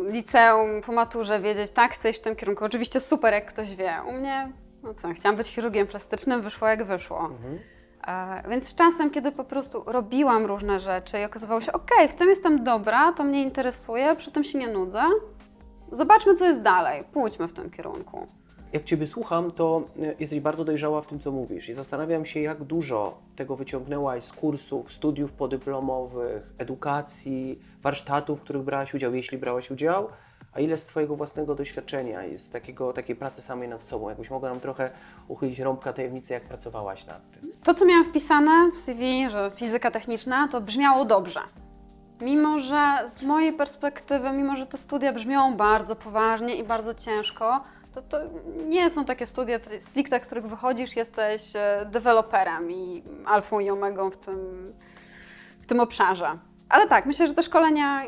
liceum, 0.09 0.81
po 0.85 0.91
maturze 0.91 1.39
wiedzieć, 1.39 1.71
tak, 1.71 1.93
chcę 1.93 2.09
iść 2.09 2.19
w 2.19 2.23
tym 2.23 2.35
kierunku. 2.35 2.65
Oczywiście 2.65 2.99
super, 2.99 3.33
jak 3.33 3.45
ktoś 3.45 3.75
wie. 3.75 3.93
U 4.09 4.11
mnie, 4.11 4.51
no 4.83 4.93
co, 4.93 5.13
chciałam 5.13 5.35
być 5.35 5.47
chirurgiem 5.47 5.87
plastycznym, 5.87 6.41
wyszło 6.41 6.67
jak 6.67 6.83
wyszło. 6.83 7.25
E, 7.25 7.76
więc 8.49 8.67
z 8.67 8.75
czasem, 8.75 9.09
kiedy 9.09 9.31
po 9.31 9.43
prostu 9.43 9.83
robiłam 9.85 10.45
różne 10.45 10.79
rzeczy 10.79 11.19
i 11.19 11.23
okazywało 11.23 11.61
się, 11.61 11.71
okej, 11.71 12.07
w 12.07 12.13
tym 12.13 12.29
jestem 12.29 12.63
dobra, 12.63 13.13
to 13.13 13.23
mnie 13.23 13.43
interesuje, 13.43 14.15
przy 14.15 14.31
tym 14.31 14.43
się 14.43 14.59
nie 14.59 14.67
nudzę, 14.67 15.01
zobaczmy, 15.91 16.35
co 16.35 16.45
jest 16.45 16.61
dalej, 16.61 17.03
pójdźmy 17.13 17.47
w 17.47 17.53
tym 17.53 17.69
kierunku. 17.69 18.27
Jak 18.73 18.83
Ciebie 18.83 19.07
słucham, 19.07 19.51
to 19.51 19.83
y, 19.97 20.15
jesteś 20.19 20.39
bardzo 20.39 20.65
dojrzała 20.65 21.01
w 21.01 21.07
tym, 21.07 21.19
co 21.19 21.31
mówisz. 21.31 21.69
I 21.69 21.73
zastanawiam 21.73 22.25
się, 22.25 22.39
jak 22.39 22.63
dużo 22.63 23.17
tego 23.35 23.55
wyciągnęłaś 23.55 24.23
z 24.23 24.33
kursów, 24.33 24.93
studiów 24.93 25.31
podyplomowych, 25.33 26.53
edukacji, 26.57 27.59
warsztatów, 27.81 28.39
w 28.39 28.43
których 28.43 28.63
brałaś 28.63 28.93
udział, 28.93 29.13
jeśli 29.13 29.37
brałaś 29.37 29.71
udział, 29.71 30.07
a 30.57 30.59
ile 30.59 30.77
z 30.77 30.85
Twojego 30.85 31.15
własnego 31.15 31.55
doświadczenia 31.55 32.23
jest 32.23 32.53
takiego, 32.53 32.93
takiej 32.93 33.15
pracy 33.15 33.41
samej 33.41 33.69
nad 33.69 33.85
sobą. 33.85 34.09
Jakbyś 34.09 34.29
mogła 34.29 34.49
nam 34.49 34.59
trochę 34.59 34.89
uchylić 35.27 35.59
rąbka 35.59 35.93
tajemnicy, 35.93 36.33
jak 36.33 36.43
pracowałaś 36.43 37.05
nad 37.05 37.31
tym. 37.31 37.51
To, 37.63 37.73
co 37.73 37.85
miałam 37.85 38.05
wpisane 38.05 38.71
w 38.71 38.75
CV, 38.75 39.29
że 39.29 39.51
fizyka 39.55 39.91
techniczna, 39.91 40.47
to 40.47 40.61
brzmiało 40.61 41.05
dobrze. 41.05 41.39
Mimo, 42.21 42.59
że 42.59 43.03
z 43.05 43.21
mojej 43.21 43.53
perspektywy, 43.53 44.31
mimo, 44.31 44.55
że 44.55 44.65
te 44.65 44.77
studia 44.77 45.13
brzmią 45.13 45.57
bardzo 45.57 45.95
poważnie 45.95 46.55
i 46.55 46.63
bardzo 46.63 46.93
ciężko, 46.93 47.63
to, 47.93 48.01
to 48.01 48.17
nie 48.67 48.89
są 48.89 49.05
takie 49.05 49.25
studia 49.25 49.59
stricte, 49.79 50.23
z 50.23 50.25
których 50.25 50.45
wychodzisz, 50.45 50.95
jesteś 50.95 51.55
e, 51.55 51.87
deweloperem 51.91 52.71
i 52.71 53.03
alfą 53.25 53.59
i 53.59 53.69
omegą 53.69 54.11
w 54.11 54.17
tym, 54.17 54.73
w 55.61 55.65
tym 55.65 55.79
obszarze. 55.79 56.27
Ale 56.69 56.87
tak, 56.87 57.05
myślę, 57.05 57.27
że 57.27 57.33
te 57.33 57.43
szkolenia 57.43 58.03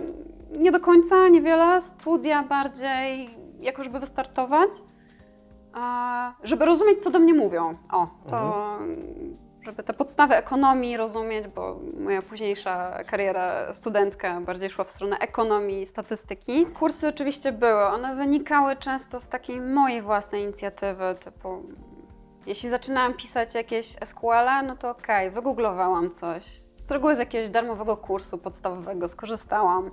nie 0.52 0.72
do 0.72 0.80
końca, 0.80 1.28
niewiele, 1.28 1.82
studia 1.82 2.44
bardziej 2.44 3.38
jako 3.60 3.84
żeby 3.84 4.00
wystartować, 4.00 4.70
a, 5.74 6.34
żeby 6.44 6.66
rozumieć, 6.66 7.04
co 7.04 7.10
do 7.10 7.20
mnie 7.20 7.34
mówią. 7.34 7.78
O, 7.92 8.08
to 8.30 8.78
żeby 9.62 9.84
te 9.84 9.94
podstawy 9.94 10.36
ekonomii 10.36 10.98
rozumieć, 10.98 11.48
bo 11.48 11.80
moja 12.00 12.22
późniejsza 12.22 13.04
kariera 13.04 13.74
studencka 13.74 14.42
bardziej 14.42 14.70
szła 14.70 14.84
w 14.84 14.90
stronę 14.90 15.18
ekonomii, 15.20 15.88
statystyki. 15.88 16.66
Kursy 16.66 17.08
oczywiście 17.08 17.52
były, 17.52 17.84
one 17.86 18.16
wynikały 18.16 18.76
często 18.76 19.20
z 19.20 19.28
takiej 19.28 19.62
mojej 19.62 20.02
własnej 20.02 20.44
inicjatywy, 20.44 21.16
typu 21.20 21.64
jeśli 22.46 22.70
zaczynałam 22.70 23.14
pisać 23.14 23.56
jakieś 23.56 23.86
SQL, 23.86 24.66
no 24.68 24.76
to 24.76 24.90
okej, 24.90 25.32
wygooglowałam 25.32 26.12
coś. 26.12 26.46
Z 26.76 26.92
reguły 26.92 27.16
z 27.16 27.20
jakiegoś 27.20 27.50
darmowego 27.50 27.98
kursu 27.98 28.38
podstawowego 28.38 29.08
skorzystałam. 29.08 29.92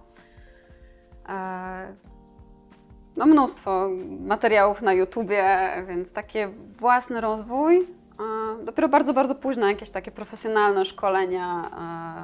E, 1.29 1.95
no 3.17 3.27
mnóstwo 3.27 3.89
materiałów 4.21 4.83
na 4.83 4.93
YouTubie, 4.93 5.71
więc 5.87 6.13
taki 6.13 6.39
własny 6.69 7.21
rozwój. 7.21 7.89
Dopiero 8.65 8.89
bardzo, 8.89 9.15
bardzo 9.15 9.35
późno 9.35 9.69
jakieś 9.69 9.91
takie 9.91 10.11
profesjonalne 10.11 10.85
szkolenia 10.85 11.71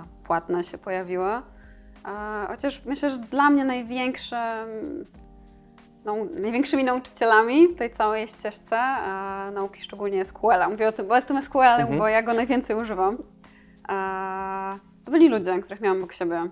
e, 0.01 0.25
płatne 0.25 0.65
się 0.65 0.79
pojawiły. 0.79 1.31
E, 1.31 1.43
Chociaż 2.49 2.85
myślę, 2.85 3.11
że 3.11 3.19
dla 3.19 3.51
mnie 3.51 3.65
największym, 3.65 4.39
no, 6.05 6.17
największymi 6.35 6.85
nauczycielami 6.85 7.69
w 7.69 7.77
tej 7.77 7.91
całej 7.91 8.29
ścieżce 8.29 8.81
nauki, 9.53 9.83
szczególnie 9.83 10.25
SQL-a. 10.25 10.69
Mówię 10.69 10.89
o 10.89 10.93
tym, 10.93 11.09
bo 11.09 11.17
jestem 11.17 11.43
SQL-em, 11.43 11.99
bo 11.99 12.09
ja 12.09 12.23
go 12.23 12.35
najwięcej 12.35 12.77
używam. 12.77 13.19
To 15.05 15.11
byli 15.11 15.29
ludzie, 15.29 15.59
których 15.59 15.81
miałam 15.81 15.99
obok 15.99 16.13
siebie. 16.13 16.49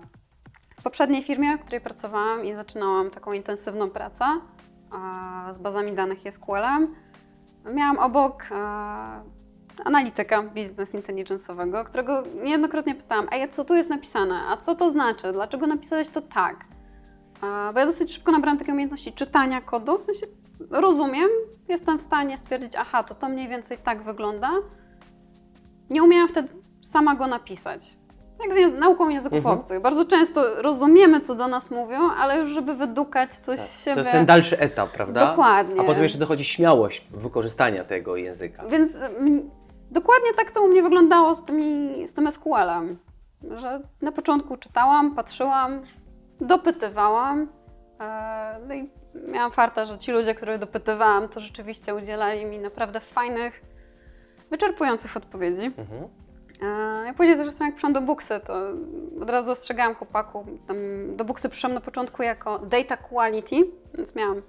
W 0.81 0.83
poprzedniej 0.83 1.23
firmie, 1.23 1.57
w 1.57 1.61
której 1.61 1.81
pracowałam 1.81 2.45
i 2.45 2.55
zaczynałam 2.55 3.11
taką 3.11 3.33
intensywną 3.33 3.89
pracę 3.89 4.25
z 5.53 5.57
bazami 5.57 5.93
danych 5.93 6.25
i 6.25 6.31
SQL-em, 6.31 6.95
miałam 7.73 7.97
obok 7.97 8.45
a, 8.51 9.21
analityka 9.85 10.43
business 10.43 10.93
intelligence'owego, 10.93 11.85
którego 11.85 12.23
niejednokrotnie 12.43 12.95
pytałam, 12.95 13.27
ej, 13.31 13.49
co 13.49 13.65
tu 13.65 13.75
jest 13.75 13.89
napisane, 13.89 14.35
a 14.49 14.57
co 14.57 14.75
to 14.75 14.89
znaczy, 14.89 15.31
dlaczego 15.31 15.67
napisałeś 15.67 16.09
to 16.09 16.21
tak? 16.21 16.65
A, 17.41 17.71
bo 17.73 17.79
ja 17.79 17.85
dosyć 17.85 18.13
szybko 18.13 18.31
nabrałam 18.31 18.57
takiej 18.57 18.73
umiejętności 18.73 19.13
czytania 19.13 19.61
kodu, 19.61 19.97
w 19.97 20.01
sensie 20.01 20.25
rozumiem, 20.69 21.29
jestem 21.69 21.99
w 21.99 22.01
stanie 22.01 22.37
stwierdzić, 22.37 22.75
aha, 22.75 23.03
to 23.03 23.15
to 23.15 23.29
mniej 23.29 23.49
więcej 23.49 23.77
tak 23.77 24.03
wygląda. 24.03 24.51
Nie 25.89 26.03
umiałam 26.03 26.27
wtedy 26.27 26.53
sama 26.81 27.15
go 27.15 27.27
napisać. 27.27 27.97
Jak 28.43 28.53
z 28.53 28.57
języ- 28.57 28.77
nauką 28.79 29.09
języków 29.09 29.37
Mhm. 29.37 29.59
obcych. 29.59 29.81
Bardzo 29.81 30.05
często 30.05 30.61
rozumiemy, 30.61 31.19
co 31.19 31.35
do 31.35 31.47
nas 31.47 31.71
mówią, 31.71 32.11
ale 32.11 32.37
już 32.37 32.49
żeby 32.49 32.73
wydukać 32.73 33.33
coś 33.33 33.59
To 33.59 33.65
siebie... 33.83 33.99
jest 33.99 34.11
ten 34.11 34.25
dalszy 34.25 34.59
etap, 34.59 34.91
prawda? 34.91 35.25
Dokładnie. 35.25 35.81
A 35.81 35.83
potem 35.83 36.03
jeszcze 36.03 36.17
dochodzi 36.19 36.45
śmiałość 36.45 37.07
wykorzystania 37.11 37.83
tego 37.83 38.15
języka. 38.15 38.63
Więc 38.67 38.95
mm, 38.95 39.49
dokładnie 39.91 40.33
tak 40.37 40.51
to 40.51 40.61
u 40.61 40.67
mnie 40.67 40.83
wyglądało 40.83 41.35
z, 41.35 41.43
tymi, 41.43 42.07
z 42.07 42.13
tym 42.13 42.31
SQL-em. 42.31 42.97
Że 43.57 43.81
na 44.01 44.11
początku 44.11 44.57
czytałam, 44.57 45.15
patrzyłam, 45.15 45.81
dopytywałam. 46.41 47.47
e, 47.99 48.59
No 48.67 48.73
i 48.73 48.89
miałam 49.27 49.51
farta, 49.51 49.85
że 49.85 49.97
ci 49.97 50.11
ludzie, 50.11 50.35
których 50.35 50.59
dopytywałam, 50.59 51.29
to 51.29 51.39
rzeczywiście 51.39 51.95
udzielali 51.95 52.45
mi 52.45 52.59
naprawdę 52.59 52.99
fajnych, 52.99 53.61
wyczerpujących 54.51 55.17
odpowiedzi. 55.17 55.65
Mhm. 55.65 56.07
Ja 57.05 57.13
później 57.13 57.37
też 57.37 57.45
zresztą 57.45 57.65
jak 57.65 57.73
przyszłam 57.73 57.93
do 57.93 58.01
Buksy, 58.01 58.39
to 58.45 58.53
od 59.21 59.29
razu 59.29 59.51
ostrzegałam 59.51 59.95
chłopaku. 59.95 60.45
Tam 60.67 60.77
do 61.15 61.25
Buksy 61.25 61.49
przyszłam 61.49 61.73
na 61.73 61.81
początku 61.81 62.23
jako 62.23 62.59
data 62.59 62.97
quality, 62.97 63.55
więc 63.93 64.15
miałam 64.15 64.41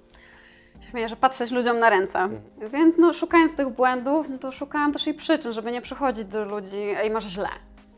się 0.83 0.89
śmieję, 0.89 1.09
że 1.09 1.15
patrzeć 1.15 1.51
ludziom 1.51 1.79
na 1.79 1.89
ręce. 1.89 2.29
Więc 2.73 2.97
no, 2.97 3.13
szukając 3.13 3.55
tych 3.55 3.69
błędów, 3.69 4.29
no 4.29 4.37
to 4.37 4.51
szukałam 4.51 4.91
też 4.91 5.07
i 5.07 5.13
przyczyn, 5.13 5.53
żeby 5.53 5.71
nie 5.71 5.81
przychodzić 5.81 6.25
do 6.25 6.45
ludzi, 6.45 6.81
ej, 6.97 7.11
masz 7.11 7.25
źle. 7.25 7.49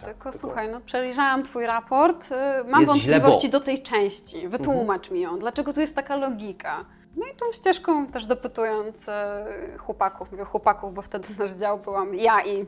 Tylko 0.06 0.34
słuchaj, 0.34 0.72
no 0.72 0.82
przejrzałam 0.82 1.44
twój 1.44 1.66
raport, 1.66 2.32
y, 2.32 2.36
mam 2.70 2.82
Jest 2.82 2.94
wątpliwości 2.94 3.50
do 3.50 3.60
tej 3.60 3.82
części, 3.82 4.48
wytłumacz 4.48 5.12
mi 5.12 5.22
ją, 5.22 5.40
dlaczego 5.40 5.74
tu 5.74 5.80
jest 5.80 5.96
taka 5.96 6.16
logika. 6.16 6.86
No 7.16 7.26
i 7.26 7.36
tą 7.36 7.52
ścieżką 7.52 8.08
też 8.08 8.26
dopytując 8.26 9.08
y, 9.08 9.78
chłopaków, 9.78 10.32
mówię 10.32 10.44
chłopaków, 10.44 10.94
bo 10.94 11.02
wtedy 11.02 11.28
nasz 11.40 11.52
dział 11.52 11.80
byłam 11.80 12.16
ja 12.16 12.46
i 12.46 12.66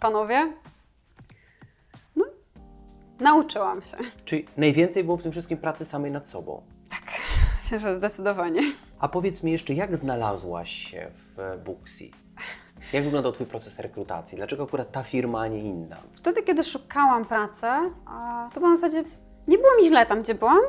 panowie. 0.00 0.52
Nauczyłam 3.20 3.82
się. 3.82 3.96
Czyli 4.24 4.46
najwięcej 4.56 5.04
było 5.04 5.16
w 5.16 5.22
tym 5.22 5.32
wszystkim 5.32 5.58
pracy 5.58 5.84
samej 5.84 6.10
nad 6.10 6.28
sobą. 6.28 6.62
Myślę, 7.62 7.80
że 7.80 7.96
zdecydowanie. 7.96 8.60
A 8.98 9.08
powiedz 9.08 9.42
mi 9.42 9.52
jeszcze, 9.52 9.74
jak 9.74 9.96
znalazłaś 9.96 10.70
się 10.70 11.10
w 11.14 11.58
Booksy? 11.64 12.04
Jak 12.92 13.04
wyglądał 13.04 13.32
Twój 13.32 13.46
proces 13.46 13.78
rekrutacji? 13.78 14.36
Dlaczego 14.36 14.62
akurat 14.64 14.92
ta 14.92 15.02
firma, 15.02 15.40
a 15.40 15.46
nie 15.48 15.58
inna? 15.58 15.96
Wtedy, 16.14 16.42
kiedy 16.42 16.64
szukałam 16.64 17.24
pracy, 17.24 17.66
to 18.54 18.60
było 18.60 18.70
na 18.70 18.76
zasadzie, 18.76 19.04
nie 19.48 19.58
było 19.58 19.70
mi 19.80 19.88
źle 19.88 20.06
tam, 20.06 20.22
gdzie 20.22 20.34
byłam, 20.34 20.60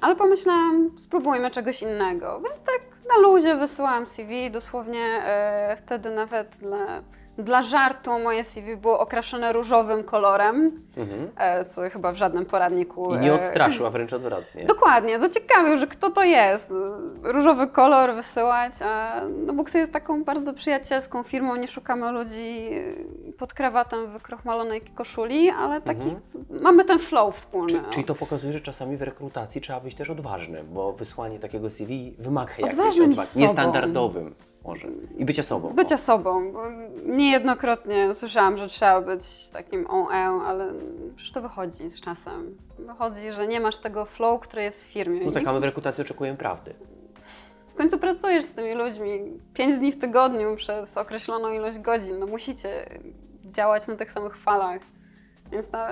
ale 0.00 0.16
pomyślałam, 0.16 0.90
spróbujmy 0.98 1.50
czegoś 1.50 1.82
innego. 1.82 2.40
Więc 2.40 2.60
tak 2.60 2.80
na 3.08 3.22
luzie 3.28 3.56
wysyłałam 3.56 4.06
CV, 4.06 4.50
dosłownie 4.50 5.04
e, 5.24 5.76
wtedy 5.78 6.10
nawet 6.10 6.56
dla, 6.56 7.02
dla 7.38 7.62
żartu 7.62 8.18
moje 8.18 8.44
CV 8.44 8.76
było 8.76 9.00
okraszone 9.00 9.52
różowym 9.52 10.04
kolorem, 10.04 10.82
e, 11.36 11.64
co 11.64 11.90
chyba 11.90 12.12
w 12.12 12.16
żadnym 12.16 12.46
poradniku... 12.46 13.14
I 13.14 13.18
nie 13.18 13.30
e, 13.30 13.34
odstraszył, 13.34 13.86
a 13.86 13.90
wręcz 13.90 14.12
odwrotnie. 14.12 14.64
Dokładnie, 14.64 15.18
zaciekawił, 15.18 15.78
że 15.78 15.86
kto 15.86 16.10
to 16.10 16.24
jest. 16.24 16.70
Różowy 17.22 17.68
kolor 17.68 18.14
wysyłać. 18.14 18.72
A 18.84 19.20
no 19.46 19.52
Buksy 19.52 19.78
jest 19.78 19.92
taką 19.92 20.24
bardzo 20.24 20.52
przyjacielską 20.52 21.22
firmą, 21.22 21.56
nie 21.56 21.68
szukamy 21.68 22.12
ludzi 22.12 22.70
pod 23.38 23.54
krawatem 23.54 24.06
w 24.06 24.10
wykrochmalonej 24.10 24.80
koszuli, 24.80 25.50
ale 25.50 25.80
takich, 25.80 26.12
mamy 26.50 26.84
ten 26.84 26.98
flow 26.98 27.36
wspólny. 27.36 27.72
Czy, 27.72 27.90
czyli 27.90 28.04
to 28.04 28.14
pokazuje, 28.14 28.52
że 28.52 28.60
czasami 28.60 28.96
w 28.96 29.02
rekrutacji 29.02 29.60
trzeba 29.60 29.80
być 29.80 29.94
też 29.94 30.10
odważnym, 30.10 30.66
bo 30.72 30.92
wysłanie 30.92 31.38
takiego 31.38 31.70
CV 31.70 32.14
wymaga 32.18 32.52
Odważnym 32.62 33.10
odwagi. 33.10 33.28
z 33.28 33.32
sobą. 33.32 33.46
Może. 34.64 34.88
I 35.16 35.24
bycia 35.24 35.42
sobą. 35.42 35.68
Bycia 35.70 35.94
O. 35.94 35.98
sobą, 35.98 36.52
bo 36.52 36.62
niejednokrotnie 37.06 38.14
słyszałam, 38.14 38.56
że 38.56 38.66
trzeba 38.66 39.00
być 39.00 39.48
takim 39.48 39.86
on 39.86 40.42
ale 40.46 40.72
przecież 41.16 41.32
to 41.32 41.42
wychodzi 41.42 41.90
z 41.90 42.00
czasem. 42.00 42.56
Wychodzi, 42.78 43.32
że 43.32 43.48
nie 43.48 43.60
masz 43.60 43.76
tego 43.76 44.04
flow, 44.04 44.40
który 44.40 44.62
jest 44.62 44.84
w 44.84 44.88
firmie. 44.88 45.20
No 45.24 45.32
tak, 45.32 45.42
I 45.42 45.46
a 45.46 45.52
my 45.52 45.60
w 45.60 45.64
rekrutacji 45.64 46.02
oczekujemy 46.02 46.38
prawdy. 46.38 46.74
W 47.72 47.74
końcu 47.74 47.98
pracujesz 47.98 48.44
z 48.44 48.52
tymi 48.52 48.74
ludźmi 48.74 49.20
pięć 49.54 49.78
dni 49.78 49.92
w 49.92 49.98
tygodniu 49.98 50.56
przez 50.56 50.98
określoną 50.98 51.52
ilość 51.52 51.78
godzin. 51.78 52.18
No 52.18 52.26
musicie 52.26 53.00
działać 53.44 53.86
na 53.86 53.96
tych 53.96 54.12
samych 54.12 54.36
falach. 54.36 54.80
Więc 55.52 55.72
na 55.72 55.88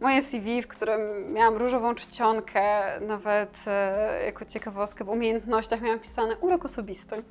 moje 0.00 0.22
CV, 0.22 0.62
w 0.62 0.68
którym 0.68 1.32
miałam 1.32 1.56
różową 1.56 1.94
czcionkę, 1.94 2.62
nawet 3.00 3.54
e, 3.66 4.22
jako 4.24 4.44
ciekawostkę 4.44 5.04
w 5.04 5.08
umiejętnościach 5.08 5.80
miałam 5.80 6.00
pisane 6.00 6.36
urok 6.36 6.64
osobisty. 6.64 7.16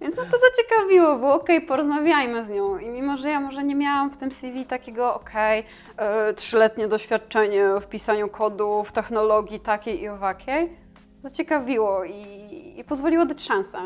Więc 0.00 0.16
no 0.16 0.22
to 0.24 0.36
zaciekawiło, 0.50 1.18
było 1.18 1.34
okej, 1.34 1.62
porozmawiajmy 1.62 2.46
z 2.46 2.48
nią. 2.48 2.78
I 2.78 2.88
mimo, 2.88 3.16
że 3.16 3.28
ja 3.28 3.40
może 3.40 3.64
nie 3.64 3.74
miałam 3.74 4.10
w 4.10 4.16
tym 4.16 4.30
CV 4.30 4.64
takiego 4.64 5.14
okej, 5.14 5.64
e, 5.96 6.34
trzyletnie 6.34 6.88
doświadczenie 6.88 7.64
w 7.80 7.86
pisaniu 7.86 8.28
kodów, 8.28 8.92
technologii 8.92 9.60
takiej 9.60 10.02
i 10.02 10.08
owakiej, 10.08 10.76
zaciekawiło 11.22 12.04
i, 12.04 12.74
i 12.76 12.84
pozwoliło 12.84 13.26
dać 13.26 13.42
szansę. 13.42 13.78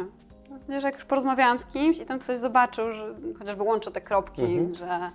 W 0.45 0.49
zasadzie, 0.49 0.81
że 0.81 0.89
jak 0.89 0.95
już 0.95 1.05
porozmawiałam 1.05 1.59
z 1.59 1.67
kimś 1.67 1.99
i 1.99 2.07
tam 2.07 2.19
ktoś 2.19 2.39
zobaczył, 2.39 2.93
że 2.93 3.15
chociażby 3.39 3.62
łączę 3.62 3.91
te 3.91 4.00
kropki, 4.00 4.59
że, 4.73 5.11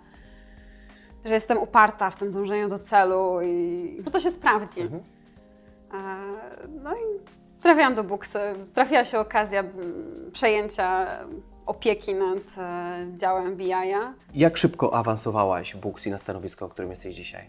że 1.26 1.34
jestem 1.34 1.58
uparta 1.58 2.10
w 2.10 2.16
tym 2.16 2.32
dążeniu 2.32 2.70
do 2.70 2.80
celu 2.80 3.42
i 3.44 4.02
no 4.06 4.12
to 4.12 4.20
się 4.20 4.32
sprawdzi. 4.32 4.82
E, 4.82 4.88
No 6.84 6.94
i 6.96 7.02
trafiłam 7.62 7.96
do 7.96 8.04
Buksy. 8.04 8.40
Trafiła 8.74 9.06
się 9.06 9.20
okazja 9.20 9.60
mm, 9.60 10.32
przejęcia 10.34 11.08
opieki 11.66 12.14
nad 12.14 12.38
e, 12.58 13.08
działem 13.18 13.56
BI-a. 13.56 14.14
Jak 14.34 14.58
szybko 14.58 14.94
awansowałaś 14.94 15.74
w 15.76 15.78
Booksy 15.78 16.10
na 16.10 16.18
stanowisko, 16.18 16.66
o 16.66 16.70
którym 16.70 16.90
jesteś 16.92 17.16
dzisiaj? 17.16 17.46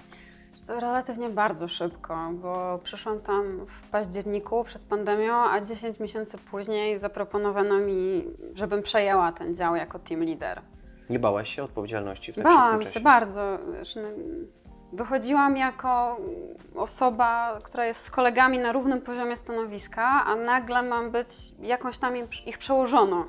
To 0.67 0.81
relatywnie 0.81 1.29
bardzo 1.29 1.69
szybko, 1.69 2.31
bo 2.33 2.79
przyszłam 2.83 3.21
tam 3.21 3.67
w 3.67 3.83
październiku 3.91 4.65
przed 4.65 4.83
pandemią, 4.83 5.35
a 5.35 5.61
10 5.61 6.01
miesięcy 6.01 6.39
później 6.39 6.99
zaproponowano 6.99 7.79
mi, 7.79 8.25
żebym 8.55 8.83
przejęła 8.83 9.33
ten 9.33 9.55
dział 9.55 9.77
jako 9.77 9.99
team 9.99 10.21
leader. 10.21 10.61
Nie 11.11 11.19
bałaś 11.19 11.55
się 11.55 11.65
odpowiedzialności 11.65 12.33
w 12.33 12.35
tak 12.35 12.45
Bałam 12.45 12.83
się 12.83 13.01
bardzo. 13.01 13.59
No, 13.97 14.03
Wychodziłam 14.93 15.57
jako 15.57 16.17
osoba, 16.75 17.59
która 17.63 17.87
jest 17.87 18.01
z 18.01 18.11
kolegami 18.11 18.59
na 18.59 18.73
równym 18.73 19.01
poziomie 19.01 19.37
stanowiska, 19.37 20.25
a 20.27 20.37
nagle 20.37 20.83
mam 20.83 21.11
być 21.11 21.29
jakąś 21.61 21.99
tam 21.99 22.15
ich 22.47 22.59
przełożoną. 22.59 23.25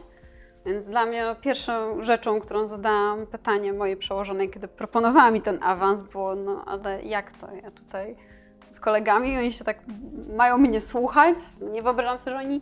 Więc 0.65 0.85
dla 0.85 1.05
mnie 1.05 1.23
no, 1.23 1.35
pierwszą 1.35 2.03
rzeczą, 2.03 2.39
którą 2.39 2.67
zadałam 2.67 3.27
pytanie 3.27 3.73
mojej 3.73 3.97
przełożonej, 3.97 4.49
kiedy 4.49 4.67
proponowała 4.67 5.31
mi 5.31 5.41
ten 5.41 5.63
awans, 5.63 6.01
było, 6.01 6.35
no 6.35 6.63
ale 6.65 7.03
jak 7.03 7.31
to? 7.31 7.47
Ja 7.63 7.71
tutaj 7.71 8.15
z 8.71 8.79
kolegami, 8.79 9.37
oni 9.37 9.51
się 9.51 9.65
tak 9.65 9.77
mają 10.35 10.57
mnie 10.57 10.81
słuchać. 10.81 11.35
Nie 11.71 11.83
wyobrażam 11.83 12.19
sobie, 12.19 12.31
że 12.31 12.43
oni, 12.43 12.61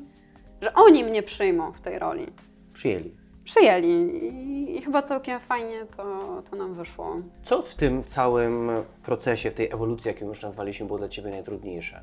że 0.61 0.73
oni 0.73 1.03
mnie 1.03 1.23
przyjmą 1.23 1.71
w 1.71 1.81
tej 1.81 1.99
roli. 1.99 2.25
Przyjęli. 2.73 3.15
Przyjęli 3.43 3.87
i 4.23 4.64
chyba 4.85 5.01
całkiem 5.01 5.39
fajnie 5.39 5.85
to, 5.97 6.43
to 6.49 6.55
nam 6.55 6.73
wyszło. 6.73 7.15
Co 7.43 7.61
w 7.61 7.75
tym 7.75 8.03
całym 8.03 8.71
procesie, 9.03 9.51
w 9.51 9.53
tej 9.53 9.71
ewolucji, 9.71 10.09
jaką 10.09 10.25
już 10.25 10.41
nazwaliśmy, 10.41 10.85
było 10.85 10.99
dla 10.99 11.09
Ciebie 11.09 11.31
najtrudniejsze? 11.31 12.01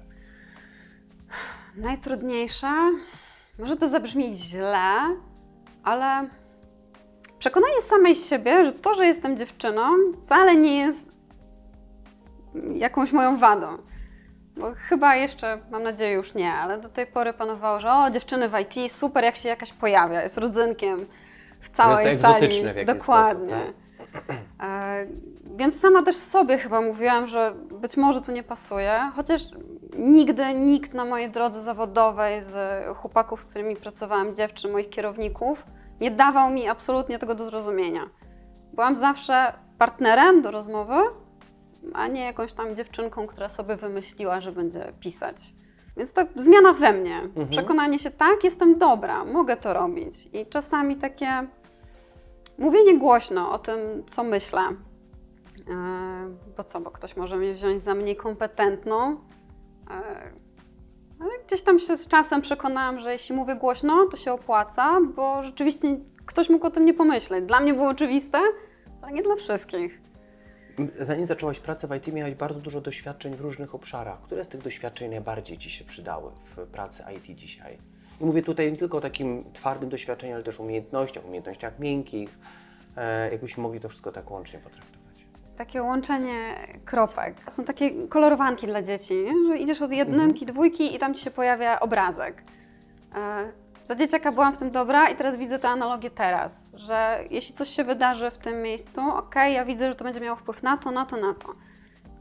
Najtrudniejsze, 1.76 2.72
może 3.58 3.76
to 3.76 3.88
zabrzmi 3.88 4.36
źle, 4.36 4.94
ale 5.84 6.28
przekonanie 7.38 7.82
samej 7.82 8.14
siebie, 8.14 8.64
że 8.64 8.72
to, 8.72 8.94
że 8.94 9.06
jestem 9.06 9.36
dziewczyną, 9.36 9.82
wcale 10.22 10.54
nie 10.54 10.78
jest 10.78 11.12
jakąś 12.74 13.12
moją 13.12 13.38
wadą. 13.38 13.66
Bo 14.56 14.72
chyba 14.74 15.16
jeszcze, 15.16 15.60
mam 15.70 15.82
nadzieję, 15.82 16.12
już 16.12 16.34
nie, 16.34 16.52
ale 16.52 16.78
do 16.78 16.88
tej 16.88 17.06
pory 17.06 17.32
panowało, 17.32 17.80
że 17.80 17.92
o, 17.92 18.10
dziewczyny 18.10 18.48
w 18.48 18.52
IT, 18.58 18.92
super, 18.92 19.24
jak 19.24 19.36
się 19.36 19.48
jakaś 19.48 19.72
pojawia, 19.72 20.22
jest 20.22 20.38
rodzynkiem 20.38 21.06
w 21.62 21.68
całej 21.68 22.06
Jest 22.06 22.22
to 22.22 22.28
sali. 22.28 22.44
egzotyczne 22.44 22.72
w 22.72 22.76
jakiś 22.76 22.94
Dokładnie. 22.94 23.48
sposób, 23.48 23.82
E, 24.62 25.06
Więc 25.56 25.80
sama 25.80 26.02
też 26.02 26.16
sobie 26.16 26.58
chyba 26.58 26.80
mówiłam, 26.80 27.26
że 27.26 27.54
być 27.80 27.96
może 27.96 28.20
tu 28.20 28.32
nie 28.32 28.42
pasuje, 28.42 29.10
chociaż 29.16 29.42
nigdy 29.96 30.54
nikt 30.54 30.94
na 30.94 31.04
mojej 31.04 31.30
drodze 31.30 31.62
zawodowej 31.62 32.42
z 32.42 32.84
chłopaków, 32.96 33.40
z 33.40 33.44
którymi 33.44 33.76
pracowałam, 33.76 34.34
dziewczyn, 34.34 34.72
moich 34.72 34.88
kierowników, 34.90 35.66
nie 36.00 36.10
dawał 36.10 36.50
mi 36.50 36.68
absolutnie 36.68 37.18
tego 37.18 37.34
do 37.34 37.44
zrozumienia. 37.44 38.02
Byłam 38.72 38.96
zawsze 38.96 39.52
partnerem 39.78 40.42
do 40.42 40.50
rozmowy 40.50 40.94
a 41.94 42.06
nie 42.06 42.24
jakąś 42.24 42.52
tam 42.52 42.76
dziewczynką, 42.76 43.26
która 43.26 43.48
sobie 43.48 43.76
wymyśliła, 43.76 44.40
że 44.40 44.52
będzie 44.52 44.92
pisać. 45.00 45.36
Więc 45.96 46.12
to 46.12 46.22
zmiana 46.34 46.72
we 46.72 46.92
mnie. 46.92 47.20
Przekonanie 47.50 47.98
się, 47.98 48.10
tak, 48.10 48.44
jestem 48.44 48.78
dobra, 48.78 49.24
mogę 49.24 49.56
to 49.56 49.72
robić. 49.72 50.28
I 50.32 50.46
czasami 50.46 50.96
takie 50.96 51.46
mówienie 52.58 52.98
głośno 52.98 53.52
o 53.52 53.58
tym, 53.58 53.78
co 54.06 54.24
myślę. 54.24 54.60
E, 54.60 54.74
bo 56.56 56.64
co, 56.64 56.80
bo 56.80 56.90
ktoś 56.90 57.16
może 57.16 57.36
mnie 57.36 57.54
wziąć 57.54 57.82
za 57.82 57.94
mniej 57.94 58.16
kompetentną. 58.16 59.16
E, 59.90 60.32
ale 61.20 61.30
gdzieś 61.46 61.62
tam 61.62 61.78
się 61.78 61.96
z 61.96 62.08
czasem 62.08 62.42
przekonałam, 62.42 62.98
że 62.98 63.12
jeśli 63.12 63.36
mówię 63.36 63.56
głośno, 63.56 64.06
to 64.10 64.16
się 64.16 64.32
opłaca, 64.32 65.00
bo 65.14 65.42
rzeczywiście 65.42 65.88
ktoś 66.26 66.50
mógł 66.50 66.66
o 66.66 66.70
tym 66.70 66.84
nie 66.84 66.94
pomyśleć. 66.94 67.44
Dla 67.44 67.60
mnie 67.60 67.74
było 67.74 67.88
oczywiste, 67.88 68.38
ale 69.02 69.12
nie 69.12 69.22
dla 69.22 69.36
wszystkich. 69.36 70.00
Zanim 71.00 71.26
zaczęłaś 71.26 71.60
pracę 71.60 71.88
w 71.88 71.94
IT, 71.94 72.06
miałaś 72.14 72.34
bardzo 72.34 72.60
dużo 72.60 72.80
doświadczeń 72.80 73.36
w 73.36 73.40
różnych 73.40 73.74
obszarach. 73.74 74.20
Które 74.20 74.44
z 74.44 74.48
tych 74.48 74.62
doświadczeń 74.62 75.10
najbardziej 75.10 75.58
Ci 75.58 75.70
się 75.70 75.84
przydały 75.84 76.30
w 76.44 76.66
pracy 76.66 77.02
IT 77.16 77.38
dzisiaj? 77.38 77.78
I 78.20 78.24
mówię 78.24 78.42
tutaj 78.42 78.72
nie 78.72 78.78
tylko 78.78 78.98
o 78.98 79.00
takim 79.00 79.44
twardym 79.52 79.88
doświadczeniu, 79.88 80.34
ale 80.34 80.44
też 80.44 80.60
umiejętnościach, 80.60 81.24
umiejętnościach 81.24 81.78
miękkich. 81.78 82.38
E, 82.96 83.30
jakbyśmy 83.30 83.62
mogli 83.62 83.80
to 83.80 83.88
wszystko 83.88 84.12
tak 84.12 84.30
łącznie 84.30 84.58
potraktować. 84.58 85.26
Takie 85.56 85.82
łączenie 85.82 86.54
kropek. 86.84 87.52
Są 87.52 87.64
takie 87.64 88.08
kolorowanki 88.08 88.66
dla 88.66 88.82
dzieci, 88.82 89.26
że 89.48 89.58
idziesz 89.58 89.82
od 89.82 89.92
jedynki, 89.92 90.46
dwójki 90.46 90.94
i 90.96 90.98
tam 90.98 91.14
ci 91.14 91.24
się 91.24 91.30
pojawia 91.30 91.80
obrazek. 91.80 92.42
Za 93.84 93.94
dzieciaka 93.94 94.32
byłam 94.32 94.54
w 94.54 94.58
tym 94.58 94.70
dobra 94.70 95.08
i 95.08 95.16
teraz 95.16 95.36
widzę 95.36 95.58
tę 95.58 95.68
analogię 95.68 96.10
teraz, 96.10 96.66
że 96.74 97.24
jeśli 97.30 97.54
coś 97.54 97.68
się 97.68 97.84
wydarzy 97.84 98.30
w 98.30 98.38
tym 98.38 98.62
miejscu, 98.62 99.00
okej, 99.00 99.54
ja 99.54 99.64
widzę, 99.64 99.88
że 99.88 99.94
to 99.94 100.04
będzie 100.04 100.20
miało 100.20 100.36
wpływ 100.36 100.62
na 100.62 100.76
to, 100.76 100.90
na 100.90 101.06
to, 101.06 101.16
na 101.16 101.34
to. 101.34 101.54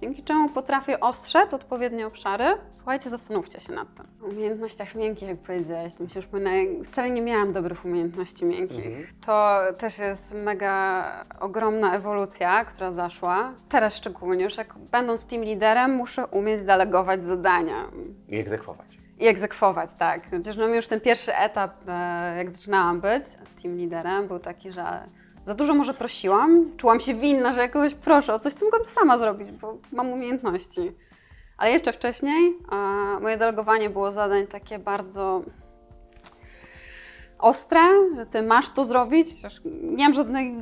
Dzięki 0.01 0.24
czemu 0.24 0.50
potrafię 0.50 1.00
ostrzec 1.00 1.53
odpowiednie 1.53 2.08
obszary. 2.08 2.46
Słuchajcie, 2.74 3.10
zastanówcie 3.10 3.60
się 3.60 3.74
nad 3.74 3.96
tym. 3.96 4.08
O 4.24 4.25
umiejętnościach 4.25 4.96
miękkich, 4.96 5.27
jak 5.27 5.38
powiedziałeś, 5.38 5.94
to 5.94 6.03
mi 6.03 6.10
się 6.10 6.20
już 6.20 6.27
płynę. 6.27 6.51
Wcale 6.86 7.10
nie 7.10 7.22
miałam 7.22 7.53
dobrych 7.53 7.86
umiejętności 7.86 8.46
miękkich. 8.46 9.13
To 9.25 9.60
też 9.77 9.98
jest 9.98 10.34
mega 10.34 11.06
ogromna 11.39 11.96
ewolucja, 11.96 12.65
która 12.65 12.91
zaszła. 12.91 13.53
Teraz 13.70 13.96
szczególnie, 13.96 14.44
już 14.44 14.58
jak 14.58 14.77
będąc 14.77 15.25
team 15.25 15.44
liderem, 15.44 15.91
muszę 15.91 16.27
umieć 16.27 16.63
delegować 16.63 17.24
zadania 17.24 17.86
I 18.30 18.38
egzekwować. 18.38 18.90
I 19.21 19.27
egzekwować, 19.27 19.93
tak. 19.93 20.29
Chociaż 20.31 20.57
no 20.57 20.67
już 20.67 20.87
ten 20.87 21.01
pierwszy 21.01 21.35
etap, 21.35 21.71
e, 21.87 22.37
jak 22.37 22.49
zaczynałam 22.49 23.01
być 23.01 23.23
team 23.61 23.77
liderem, 23.77 24.27
był 24.27 24.39
taki, 24.39 24.71
że 24.71 24.83
za 25.45 25.53
dużo 25.53 25.73
może 25.73 25.93
prosiłam, 25.93 26.65
czułam 26.77 26.99
się 26.99 27.13
winna, 27.13 27.53
że 27.53 27.61
jakoś 27.61 27.95
proszę 27.95 28.33
o 28.33 28.39
coś, 28.39 28.53
co 28.53 28.65
mogłam 28.65 28.85
sama 28.85 29.17
zrobić, 29.17 29.51
bo 29.51 29.77
mam 29.91 30.09
umiejętności. 30.09 30.91
Ale 31.57 31.71
jeszcze 31.71 31.93
wcześniej 31.93 32.57
e, 32.71 32.75
moje 33.19 33.37
delegowanie 33.37 33.89
było 33.89 34.11
zadań 34.11 34.47
takie 34.47 34.79
bardzo 34.79 35.41
ostre, 37.41 37.79
że 38.15 38.25
ty 38.25 38.41
masz 38.43 38.69
to 38.69 38.86
zrobić, 38.86 39.27
chociaż 39.36 39.62
nie 39.81 40.03
mam 40.03 40.13
żadnej 40.13 40.55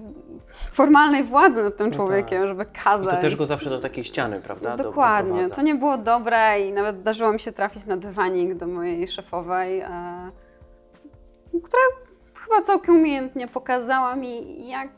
formalnej 0.72 1.24
władzy 1.24 1.64
nad 1.64 1.78
tym 1.78 1.92
człowiekiem, 1.92 2.48
żeby 2.48 2.64
I 2.64 2.84
kazać. 2.84 3.16
to 3.16 3.22
też 3.22 3.36
go 3.36 3.46
zawsze 3.46 3.70
do 3.70 3.80
takiej 3.80 4.04
ściany, 4.04 4.42
prawda? 4.42 4.78
Do- 4.78 4.84
Dokładnie. 4.84 5.50
To 5.50 5.62
nie 5.62 5.76
było 5.76 5.98
dobre 5.98 6.62
i 6.62 6.74
nawet 6.74 6.98
zdarzyło 7.00 7.34
mi 7.34 7.40
się 7.40 7.52
trafić 7.52 7.86
na 7.86 7.98
dywanik 7.98 8.54
do 8.56 8.68
mojej 8.68 9.08
szefowej, 9.08 9.80
e, 9.80 9.90
która 11.64 11.82
chyba 12.44 12.62
całkiem 12.62 12.96
umiejętnie 12.96 13.48
pokazała 13.48 14.16
mi, 14.16 14.68
jak 14.68 14.90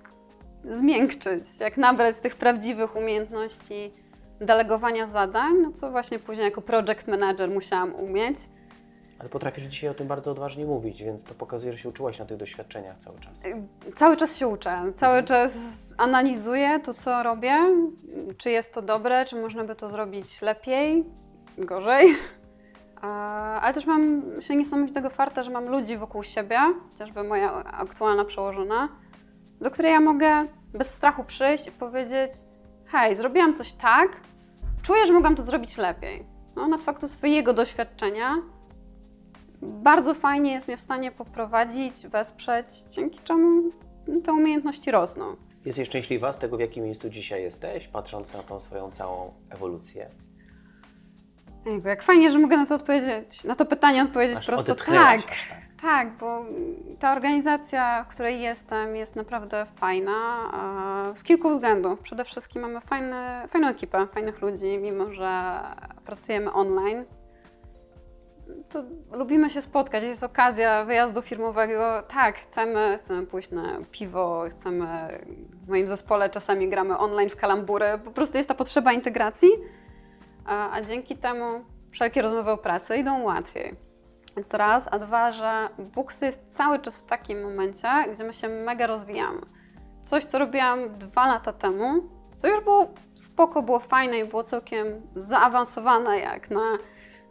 zmiękczyć, 0.69 1.43
jak 1.59 1.77
nabrać 1.77 2.19
tych 2.19 2.35
prawdziwych 2.35 2.95
umiejętności 2.95 3.93
delegowania 4.41 5.07
zadań, 5.07 5.53
no 5.61 5.71
co 5.71 5.91
właśnie 5.91 6.19
później 6.19 6.45
jako 6.45 6.61
project 6.61 7.07
manager 7.07 7.49
musiałam 7.49 7.95
umieć. 7.95 8.37
Ale 9.21 9.29
potrafisz 9.29 9.63
dzisiaj 9.63 9.89
o 9.89 9.93
tym 9.93 10.07
bardzo 10.07 10.31
odważnie 10.31 10.65
mówić, 10.65 11.03
więc 11.03 11.23
to 11.23 11.33
pokazuje, 11.33 11.71
że 11.71 11.77
się 11.77 11.89
uczyłaś 11.89 12.19
na 12.19 12.25
tych 12.25 12.37
doświadczeniach 12.37 12.97
cały 12.97 13.19
czas. 13.19 13.41
Cały 13.95 14.17
czas 14.17 14.37
się 14.37 14.47
uczę, 14.47 14.81
cały 14.95 15.23
czas 15.23 15.53
analizuję 15.97 16.79
to, 16.79 16.93
co 16.93 17.23
robię, 17.23 17.57
czy 18.37 18.51
jest 18.51 18.73
to 18.73 18.81
dobre, 18.81 19.25
czy 19.25 19.35
można 19.35 19.63
by 19.63 19.75
to 19.75 19.89
zrobić 19.89 20.41
lepiej, 20.41 21.05
gorzej. 21.57 22.15
Ale 23.61 23.73
też 23.73 23.85
mam 23.85 24.21
się 24.39 24.55
niesamowitego 24.55 25.09
farta, 25.09 25.43
że 25.43 25.51
mam 25.51 25.65
ludzi 25.69 25.97
wokół 25.97 26.23
siebie, 26.23 26.59
chociażby 26.91 27.23
moja 27.23 27.53
aktualna 27.63 28.25
przełożona, 28.25 28.89
do 29.61 29.71
której 29.71 29.91
ja 29.91 29.99
mogę 29.99 30.45
bez 30.73 30.93
strachu 30.93 31.23
przyjść 31.23 31.67
i 31.67 31.71
powiedzieć: 31.71 32.31
Hej, 32.85 33.15
zrobiłam 33.15 33.53
coś 33.53 33.73
tak, 33.73 34.21
czuję, 34.81 35.05
że 35.05 35.13
mogłam 35.13 35.35
to 35.35 35.43
zrobić 35.43 35.77
lepiej. 35.77 36.25
No, 36.55 36.61
ona 36.61 36.77
z 36.77 36.83
faktu 36.83 37.07
swojego 37.07 37.53
doświadczenia 37.53 38.35
bardzo 39.61 40.13
fajnie 40.13 40.51
jest 40.51 40.67
mnie 40.67 40.77
w 40.77 40.81
stanie 40.81 41.11
poprowadzić, 41.11 42.07
wesprzeć, 42.07 42.67
dzięki 42.67 43.19
czemu 43.23 43.71
te 44.23 44.33
umiejętności 44.33 44.91
rosną. 44.91 45.35
Jesteś 45.65 45.87
szczęśliwa 45.87 46.33
z 46.33 46.37
tego, 46.37 46.57
w 46.57 46.59
jakim 46.59 46.83
miejscu 46.83 47.09
dzisiaj 47.09 47.43
jesteś, 47.43 47.87
patrząc 47.87 48.33
na 48.33 48.43
tą 48.43 48.59
swoją 48.59 48.91
całą 48.91 49.33
ewolucję? 49.49 50.09
Ejku, 51.67 51.87
jak 51.87 52.03
fajnie, 52.03 52.31
że 52.31 52.39
mogę 52.39 52.57
na 52.57 52.65
to 52.65 52.75
odpowiedzieć, 52.75 53.43
na 53.43 53.55
to 53.55 53.65
pytanie 53.65 54.03
odpowiedzieć 54.03 54.37
Aż 54.37 54.45
prosto 54.45 54.75
tak. 54.75 54.85
tak. 54.85 55.21
Tak, 55.81 56.17
bo 56.17 56.45
ta 56.99 57.11
organizacja, 57.11 58.03
w 58.03 58.07
której 58.07 58.41
jestem, 58.41 58.95
jest 58.95 59.15
naprawdę 59.15 59.65
fajna 59.65 60.13
z 61.15 61.23
kilku 61.23 61.49
względów. 61.49 61.99
Przede 61.99 62.25
wszystkim 62.25 62.61
mamy 62.61 62.81
fajne, 62.81 63.47
fajną 63.49 63.67
ekipę, 63.67 64.07
fajnych 64.07 64.41
ludzi, 64.41 64.77
mimo 64.77 65.11
że 65.11 65.59
pracujemy 66.05 66.53
online. 66.53 67.05
To 68.69 68.83
lubimy 69.17 69.49
się 69.49 69.61
spotkać, 69.61 70.03
jest 70.03 70.23
okazja 70.23 70.85
wyjazdu 70.85 71.21
firmowego. 71.21 72.03
Tak, 72.07 72.37
chcemy, 72.37 72.99
chcemy 73.03 73.27
pójść 73.27 73.51
na 73.51 73.77
piwo, 73.91 74.43
chcemy. 74.51 74.85
W 75.65 75.69
moim 75.69 75.87
zespole 75.87 76.29
czasami 76.29 76.69
gramy 76.69 76.97
online 76.97 77.29
w 77.29 77.35
kalambury. 77.35 77.85
Po 78.05 78.11
prostu 78.11 78.37
jest 78.37 78.49
ta 78.49 78.55
potrzeba 78.55 78.93
integracji, 78.93 79.49
a, 80.45 80.71
a 80.71 80.81
dzięki 80.81 81.17
temu 81.17 81.65
wszelkie 81.91 82.21
rozmowy 82.21 82.51
o 82.51 82.57
pracy 82.57 82.97
idą 82.97 83.23
łatwiej. 83.23 83.75
Więc 84.35 84.49
to 84.49 84.57
raz, 84.57 84.87
a 84.91 84.99
dwa, 84.99 85.31
że 85.31 85.69
Booksy 85.79 86.25
jest 86.25 86.41
cały 86.49 86.79
czas 86.79 87.01
w 87.01 87.05
takim 87.05 87.43
momencie, 87.43 87.87
gdzie 88.13 88.23
my 88.23 88.33
się 88.33 88.49
mega 88.49 88.87
rozwijamy. 88.87 89.41
Coś, 90.03 90.25
co 90.25 90.39
robiłam 90.39 90.97
dwa 90.97 91.27
lata 91.27 91.53
temu, 91.53 92.09
co 92.35 92.47
już 92.47 92.61
było 92.61 92.93
spoko, 93.13 93.61
było 93.61 93.79
fajne 93.79 94.19
i 94.19 94.25
było 94.25 94.43
całkiem 94.43 94.87
zaawansowane 95.15 96.19
jak 96.19 96.49
na 96.49 96.77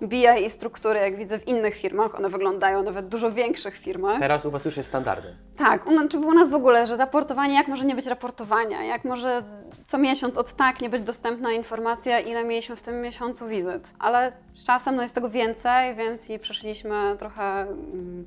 BI 0.02 0.44
i 0.46 0.50
struktury, 0.50 1.00
jak 1.00 1.16
widzę 1.16 1.38
w 1.38 1.48
innych 1.48 1.74
firmach. 1.74 2.14
One 2.14 2.28
wyglądają 2.28 2.82
nawet 2.82 3.08
dużo 3.08 3.32
większych 3.32 3.76
firmach. 3.76 4.18
Teraz 4.18 4.46
u 4.46 4.50
Was 4.50 4.64
już 4.64 4.76
jest 4.76 4.88
standardem. 4.88 5.34
Tak, 5.56 5.86
u, 5.86 5.90
nas- 5.90 6.08
czy 6.08 6.18
u 6.18 6.32
nas 6.34 6.48
w 6.48 6.54
ogóle, 6.54 6.86
że 6.86 6.96
raportowanie, 6.96 7.54
jak 7.54 7.68
może 7.68 7.84
nie 7.84 7.94
być 7.94 8.06
raportowania, 8.06 8.84
jak 8.84 9.04
może 9.04 9.42
co 9.84 9.98
miesiąc 9.98 10.38
od 10.38 10.52
tak 10.52 10.80
nie 10.80 10.90
być 10.90 11.02
dostępna 11.02 11.52
informacja, 11.52 12.20
ile 12.20 12.44
mieliśmy 12.44 12.76
w 12.76 12.82
tym 12.82 13.00
miesiącu 13.00 13.46
wizyt. 13.46 13.90
Ale 13.98 14.32
z 14.54 14.64
czasem 14.64 14.96
no, 14.96 15.02
jest 15.02 15.14
tego 15.14 15.30
więcej, 15.30 15.94
więc 15.94 16.30
i 16.30 16.38
przeszliśmy 16.38 17.16
trochę 17.18 17.42
mm, 17.60 18.26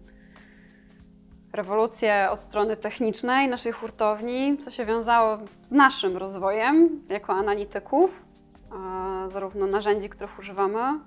rewolucję 1.53 2.27
od 2.31 2.39
strony 2.39 2.77
technicznej 2.77 3.47
naszej 3.47 3.71
hurtowni, 3.71 4.57
co 4.57 4.71
się 4.71 4.85
wiązało 4.85 5.37
z 5.61 5.71
naszym 5.71 6.17
rozwojem 6.17 7.01
jako 7.09 7.33
analityków, 7.33 8.25
zarówno 9.29 9.67
narzędzi, 9.67 10.09
których 10.09 10.39
używamy, 10.39 10.99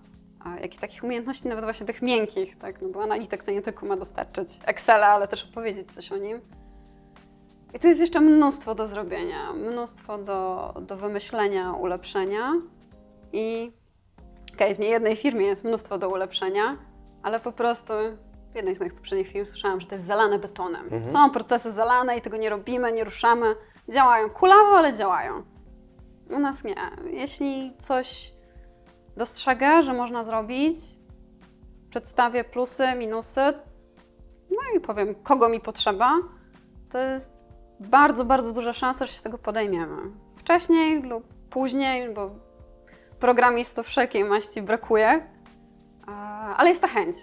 jak 0.61 0.74
i 0.74 0.78
takich 0.78 1.04
umiejętności, 1.04 1.48
nawet 1.48 1.64
właśnie 1.64 1.87
tych 1.87 2.02
miękkich, 2.02 2.56
tak? 2.56 2.82
No 2.82 2.88
bo 2.88 3.02
analityk 3.02 3.44
to 3.44 3.50
nie 3.50 3.62
tylko 3.62 3.87
ma 3.87 3.96
dostarczyć 3.96 4.48
Excela, 4.64 5.06
ale 5.06 5.28
też 5.28 5.44
opowiedzieć 5.44 5.94
coś 5.94 6.12
o 6.12 6.16
nim. 6.16 6.40
I 7.74 7.78
tu 7.78 7.88
jest 7.88 8.00
jeszcze 8.00 8.20
mnóstwo 8.20 8.74
do 8.74 8.87
zrobienia, 8.87 9.52
mnóstwo 9.52 10.18
do, 10.18 10.74
do 10.80 10.96
wymyślenia, 10.96 11.72
ulepszenia 11.72 12.52
i 13.32 13.72
okej, 14.54 14.74
w 14.74 14.78
niejednej 14.78 15.16
firmie 15.16 15.46
jest 15.46 15.64
mnóstwo 15.64 15.98
do 15.98 16.09
ulepszenia, 16.11 16.76
ale 17.22 17.40
po 17.40 17.52
prostu 17.52 17.92
w 18.52 18.56
jednej 18.56 18.74
z 18.74 18.80
moich 18.80 18.94
poprzednich 18.94 19.28
firm 19.28 19.46
słyszałam, 19.46 19.80
że 19.80 19.87
to 19.87 19.94
jest 19.94 20.04
zalane 20.04 20.38
betonem. 20.38 20.90
Są 21.12 21.30
procesy 21.30 21.72
zalane 21.72 22.16
i 22.16 22.22
tego 22.22 22.37
nie 22.37 22.50
robimy, 22.50 22.92
nie 22.92 23.04
ruszamy. 23.04 23.54
Działają 23.88 24.30
kulawo, 24.30 24.78
ale 24.78 24.94
działają. 24.94 25.42
U 26.30 26.38
nas 26.38 26.64
nie. 26.64 26.76
Jeśli 27.11 27.76
coś 27.78 28.36
dostrzegę, 29.16 29.83
że 29.83 29.92
można 29.92 30.24
zrobić, 30.24 30.76
przedstawię 31.90 32.44
plusy, 32.44 32.87
minusy, 32.98 33.40
no 34.50 34.76
i 34.76 34.81
powiem, 34.81 35.14
kogo 35.14 35.48
mi 35.48 35.61
potrzeba, 35.61 36.12
to 36.90 36.98
jest 36.98 37.33
bardzo, 37.81 38.24
bardzo 38.24 38.52
duża 38.52 38.72
szansa, 38.72 39.07
że 39.07 39.12
się 39.12 39.22
tego 39.22 39.38
podejmiemy. 39.38 39.96
Wcześniej 40.37 41.02
lub 41.02 41.24
później, 41.50 42.14
bo 42.14 42.31
programistów 43.20 43.87
wszelkiej 43.87 44.24
maści 44.24 44.62
brakuje, 44.62 45.26
ale 46.57 46.68
jest 46.68 46.83
ta 46.83 46.88
chęć. 46.88 47.16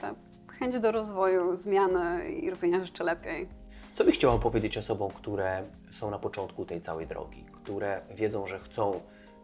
Ta 0.00 0.14
chęć 0.58 0.78
do 0.78 0.92
rozwoju, 0.92 1.56
zmiany 1.56 2.30
i 2.30 2.50
robienia 2.50 2.84
rzeczy 2.84 3.04
lepiej. 3.04 3.48
Co 3.94 4.04
byś 4.04 4.14
chciała 4.14 4.38
powiedzieć 4.38 4.78
osobom, 4.78 5.10
które 5.12 5.64
są 5.92 6.10
na 6.10 6.18
początku 6.18 6.64
tej 6.64 6.80
całej 6.80 7.06
drogi, 7.06 7.44
które 7.52 8.00
wiedzą, 8.14 8.46
że 8.46 8.58
chcą 8.58 9.00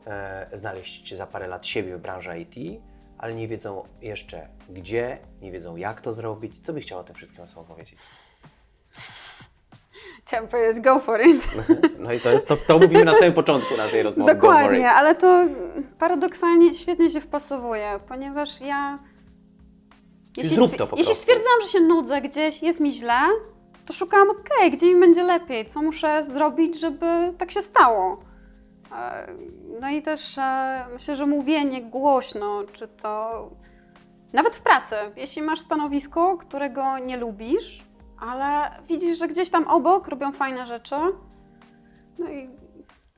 e, 0.07 0.47
znaleźć 0.53 1.15
za 1.15 1.27
parę 1.27 1.47
lat 1.47 1.67
siebie 1.67 1.97
w 1.97 2.01
branży 2.01 2.41
IT, 2.41 2.83
ale 3.19 3.35
nie 3.35 3.49
wiedzą 3.49 3.85
jeszcze 4.03 4.49
gdzie, 4.71 5.19
nie 5.43 5.53
wiedzą 5.53 5.77
jak 5.77 6.01
to 6.01 6.13
zrobić. 6.13 6.53
Co 6.63 6.73
byś 6.73 6.85
chciała 6.87 7.01
o 7.01 7.05
tym 7.05 7.15
wszystkim 7.15 7.45
osobom 7.45 7.65
powiedzieć? 7.65 7.97
Chciałam 10.25 10.49
powiedzieć 10.49 10.81
go 10.85 11.01
for 11.01 11.21
it. 11.21 11.49
No 11.99 12.13
i 12.13 12.21
to 12.21 12.33
jest 12.33 12.47
to, 12.47 12.57
to 12.57 12.79
mówimy 12.79 13.05
na 13.05 13.15
samym 13.15 13.33
początku 13.33 13.77
naszej 13.77 14.03
rozmowy. 14.03 14.35
Dokładnie, 14.35 14.91
ale 14.91 15.15
to 15.15 15.47
paradoksalnie 15.99 16.75
świetnie 16.75 17.11
się 17.11 17.21
wpasowuje, 17.21 18.01
ponieważ 18.09 18.61
ja. 18.61 18.99
zrób 20.43 20.77
to 20.77 20.87
po 20.87 20.97
jeśli 20.97 21.09
prostu. 21.09 21.23
stwierdzam, 21.23 21.53
że 21.63 21.69
się 21.69 21.81
nudzę 21.81 22.21
gdzieś, 22.21 22.63
jest 22.63 22.81
mi 22.81 22.93
źle, 22.93 23.21
to 23.87 23.93
szukam, 23.93 24.31
okej, 24.31 24.71
gdzie 24.71 24.95
mi 24.95 25.01
będzie 25.01 25.25
lepiej, 25.25 25.67
co 25.67 25.83
muszę 25.83 26.25
zrobić, 26.25 26.81
żeby 26.81 27.35
tak 27.39 27.51
się 27.51 27.63
stało. 27.63 28.30
No 29.81 29.91
i 29.91 30.03
też 30.03 30.39
e, 30.39 30.87
myślę, 30.93 31.17
że 31.17 31.27
mówienie 31.27 31.83
głośno, 31.83 32.65
czy 32.73 32.89
to 32.89 33.51
nawet 34.33 34.57
w 34.57 34.61
pracy, 34.61 34.95
jeśli 35.17 35.43
masz 35.43 35.61
stanowisko, 35.61 36.37
którego 36.37 36.99
nie 36.99 37.17
lubisz, 37.17 37.85
ale 38.21 38.71
widzisz, 38.89 39.19
że 39.19 39.29
gdzieś 39.29 39.51
tam 39.51 39.69
obok 39.69 40.09
robią 40.09 40.33
fajne 40.33 40.67
rzeczy, 40.67 40.95
no 42.19 42.31
i 42.31 42.51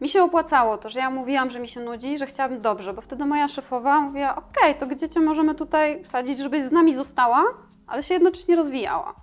mi 0.00 0.08
się 0.08 0.22
opłacało 0.22 0.78
to, 0.78 0.90
że 0.90 1.00
ja 1.00 1.10
mówiłam, 1.10 1.50
że 1.50 1.60
mi 1.60 1.68
się 1.68 1.80
nudzi, 1.80 2.18
że 2.18 2.26
chciałabym 2.26 2.60
dobrze, 2.60 2.94
bo 2.94 3.00
wtedy 3.00 3.26
moja 3.26 3.48
szefowa 3.48 4.00
mówiła, 4.00 4.36
okej, 4.36 4.74
to 4.74 4.86
gdzie 4.86 5.08
cię 5.08 5.20
możemy 5.20 5.54
tutaj 5.54 6.04
wsadzić, 6.04 6.38
żebyś 6.38 6.62
z 6.62 6.72
nami 6.72 6.94
została, 6.94 7.44
ale 7.86 8.02
się 8.02 8.14
jednocześnie 8.14 8.56
rozwijała. 8.56 9.14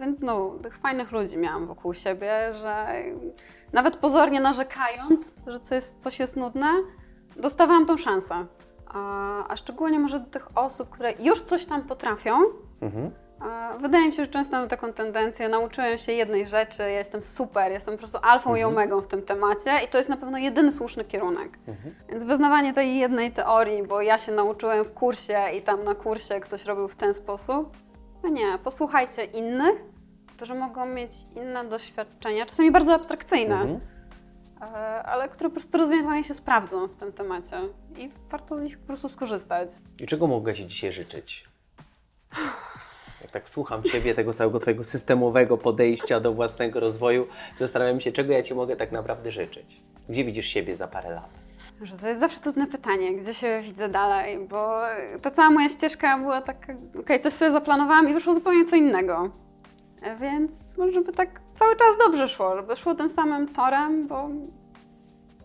Więc 0.00 0.20
no, 0.20 0.50
tych 0.62 0.78
fajnych 0.78 1.12
ludzi 1.12 1.36
miałam 1.36 1.66
wokół 1.66 1.94
siebie, 1.94 2.54
że 2.54 2.86
nawet 3.74 3.96
pozornie 3.96 4.40
narzekając, 4.40 5.34
że 5.46 5.60
coś 5.60 5.70
jest, 5.76 6.02
coś 6.02 6.18
jest 6.20 6.36
nudne, 6.36 6.68
dostawałam 7.36 7.86
tą 7.86 7.96
szansę. 7.96 8.46
A, 8.94 9.48
a 9.48 9.56
szczególnie 9.56 9.98
może 9.98 10.20
do 10.20 10.26
tych 10.30 10.48
osób, 10.58 10.90
które 10.90 11.12
już 11.18 11.42
coś 11.42 11.66
tam 11.66 11.82
potrafią, 11.82 12.38
Mhm. 12.82 13.10
a 13.40 13.64
Wydaje 13.78 14.06
mi 14.06 14.12
się, 14.12 14.24
że 14.24 14.30
często 14.30 14.56
mam 14.56 14.68
taką 14.68 14.92
tendencję. 14.92 15.48
Nauczyłem 15.48 15.98
się 15.98 16.12
jednej 16.12 16.46
rzeczy, 16.46 16.82
ja 16.82 16.88
jestem 16.88 17.22
super, 17.22 17.72
jestem 17.72 17.94
po 17.94 17.98
prostu 17.98 18.18
alfą 18.22 18.54
i 18.54 18.62
omegą 18.64 19.00
w 19.00 19.06
tym 19.06 19.22
temacie 19.22 19.70
i 19.84 19.88
to 19.88 19.98
jest 19.98 20.10
na 20.10 20.16
pewno 20.16 20.38
jedyny 20.38 20.72
słuszny 20.72 21.04
kierunek. 21.04 21.58
Więc 22.08 22.24
wyznawanie 22.24 22.72
tej 22.74 22.98
jednej 22.98 23.32
teorii, 23.32 23.82
bo 23.82 24.02
ja 24.02 24.18
się 24.18 24.32
nauczyłem 24.32 24.84
w 24.84 24.92
kursie 24.94 25.38
i 25.58 25.62
tam 25.62 25.84
na 25.84 25.94
kursie 25.94 26.40
ktoś 26.40 26.64
robił 26.64 26.88
w 26.88 26.96
ten 26.96 27.14
sposób, 27.14 27.76
no 28.22 28.28
nie, 28.28 28.58
posłuchajcie 28.64 29.24
innych, 29.24 29.76
którzy 30.36 30.54
mogą 30.54 30.86
mieć 30.86 31.10
inne 31.36 31.64
doświadczenia, 31.64 32.46
czasami 32.46 32.70
bardzo 32.70 32.94
abstrakcyjne, 32.94 33.54
Mhm. 33.60 33.80
e, 34.60 35.02
ale 35.02 35.28
które 35.28 35.50
po 35.50 35.54
prostu 35.54 35.78
rozwiązania 35.78 36.22
się 36.22 36.34
sprawdzą 36.34 36.86
w 36.88 36.96
tym 36.96 37.12
temacie 37.12 37.56
i 37.96 38.10
warto 38.30 38.58
z 38.58 38.62
nich 38.62 38.78
po 38.78 38.86
prostu 38.86 39.08
skorzystać. 39.08 39.68
I 40.00 40.06
czego 40.06 40.26
mogę 40.26 40.54
Ci 40.54 40.66
dzisiaj 40.66 40.92
życzyć? 40.92 41.44
Jak 43.22 43.30
tak 43.30 43.48
słucham 43.48 43.82
Ciebie, 43.82 44.14
tego 44.14 44.34
całego 44.34 44.58
Twojego 44.58 44.84
systemowego 44.84 45.58
podejścia 45.58 46.20
do 46.20 46.32
własnego 46.32 46.80
rozwoju, 46.80 47.26
zastanawiam 47.58 48.00
się, 48.00 48.12
czego 48.12 48.32
ja 48.32 48.42
Ci 48.42 48.54
mogę 48.54 48.76
tak 48.76 48.92
naprawdę 48.92 49.32
życzyć. 49.32 49.80
Gdzie 50.08 50.24
widzisz 50.24 50.46
siebie 50.46 50.76
za 50.76 50.88
parę 50.88 51.10
lat? 51.10 51.28
Że 51.82 51.96
to 51.98 52.06
jest 52.08 52.20
zawsze 52.20 52.40
trudne 52.40 52.66
pytanie, 52.66 53.14
gdzie 53.14 53.34
się 53.34 53.60
widzę 53.64 53.88
dalej, 53.88 54.38
bo 54.48 54.80
ta 55.22 55.30
cała 55.30 55.50
moja 55.50 55.68
ścieżka 55.68 56.18
była 56.18 56.42
taka, 56.42 56.74
okej, 57.00 57.20
coś 57.20 57.32
sobie 57.32 57.50
zaplanowałam 57.50 58.08
i 58.10 58.14
wyszło 58.14 58.34
zupełnie 58.34 58.64
co 58.64 58.76
innego. 58.76 59.30
Więc 60.20 60.76
może 60.76 61.00
by 61.00 61.12
tak 61.12 61.40
cały 61.54 61.76
czas 61.76 61.98
dobrze 61.98 62.28
szło, 62.28 62.56
żeby 62.56 62.76
szło 62.76 62.94
tym 62.94 63.10
samym 63.10 63.48
torem, 63.48 64.06
bo, 64.06 64.28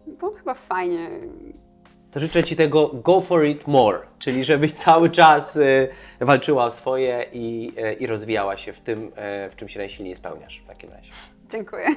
bo 0.07 0.31
chyba 0.31 0.53
fajnie. 0.53 1.09
To 2.11 2.19
życzę 2.19 2.43
Ci 2.43 2.55
tego 2.55 2.87
go 2.87 3.21
for 3.21 3.45
it 3.45 3.67
more, 3.67 3.99
czyli 4.19 4.43
żebyś 4.43 4.73
cały 4.73 5.09
czas 5.09 5.55
y, 5.55 5.89
walczyła 6.19 6.65
o 6.65 6.71
swoje 6.71 7.25
i, 7.33 7.73
y, 7.77 7.93
i 7.93 8.07
rozwijała 8.07 8.57
się 8.57 8.73
w 8.73 8.79
tym, 8.79 9.07
y, 9.07 9.11
w 9.49 9.55
czym 9.55 9.67
się 9.67 9.79
najsilniej 9.79 10.15
spełniasz 10.15 10.61
w 10.63 10.67
takim 10.67 10.89
razie. 10.89 11.11
Dziękuję. 11.49 11.87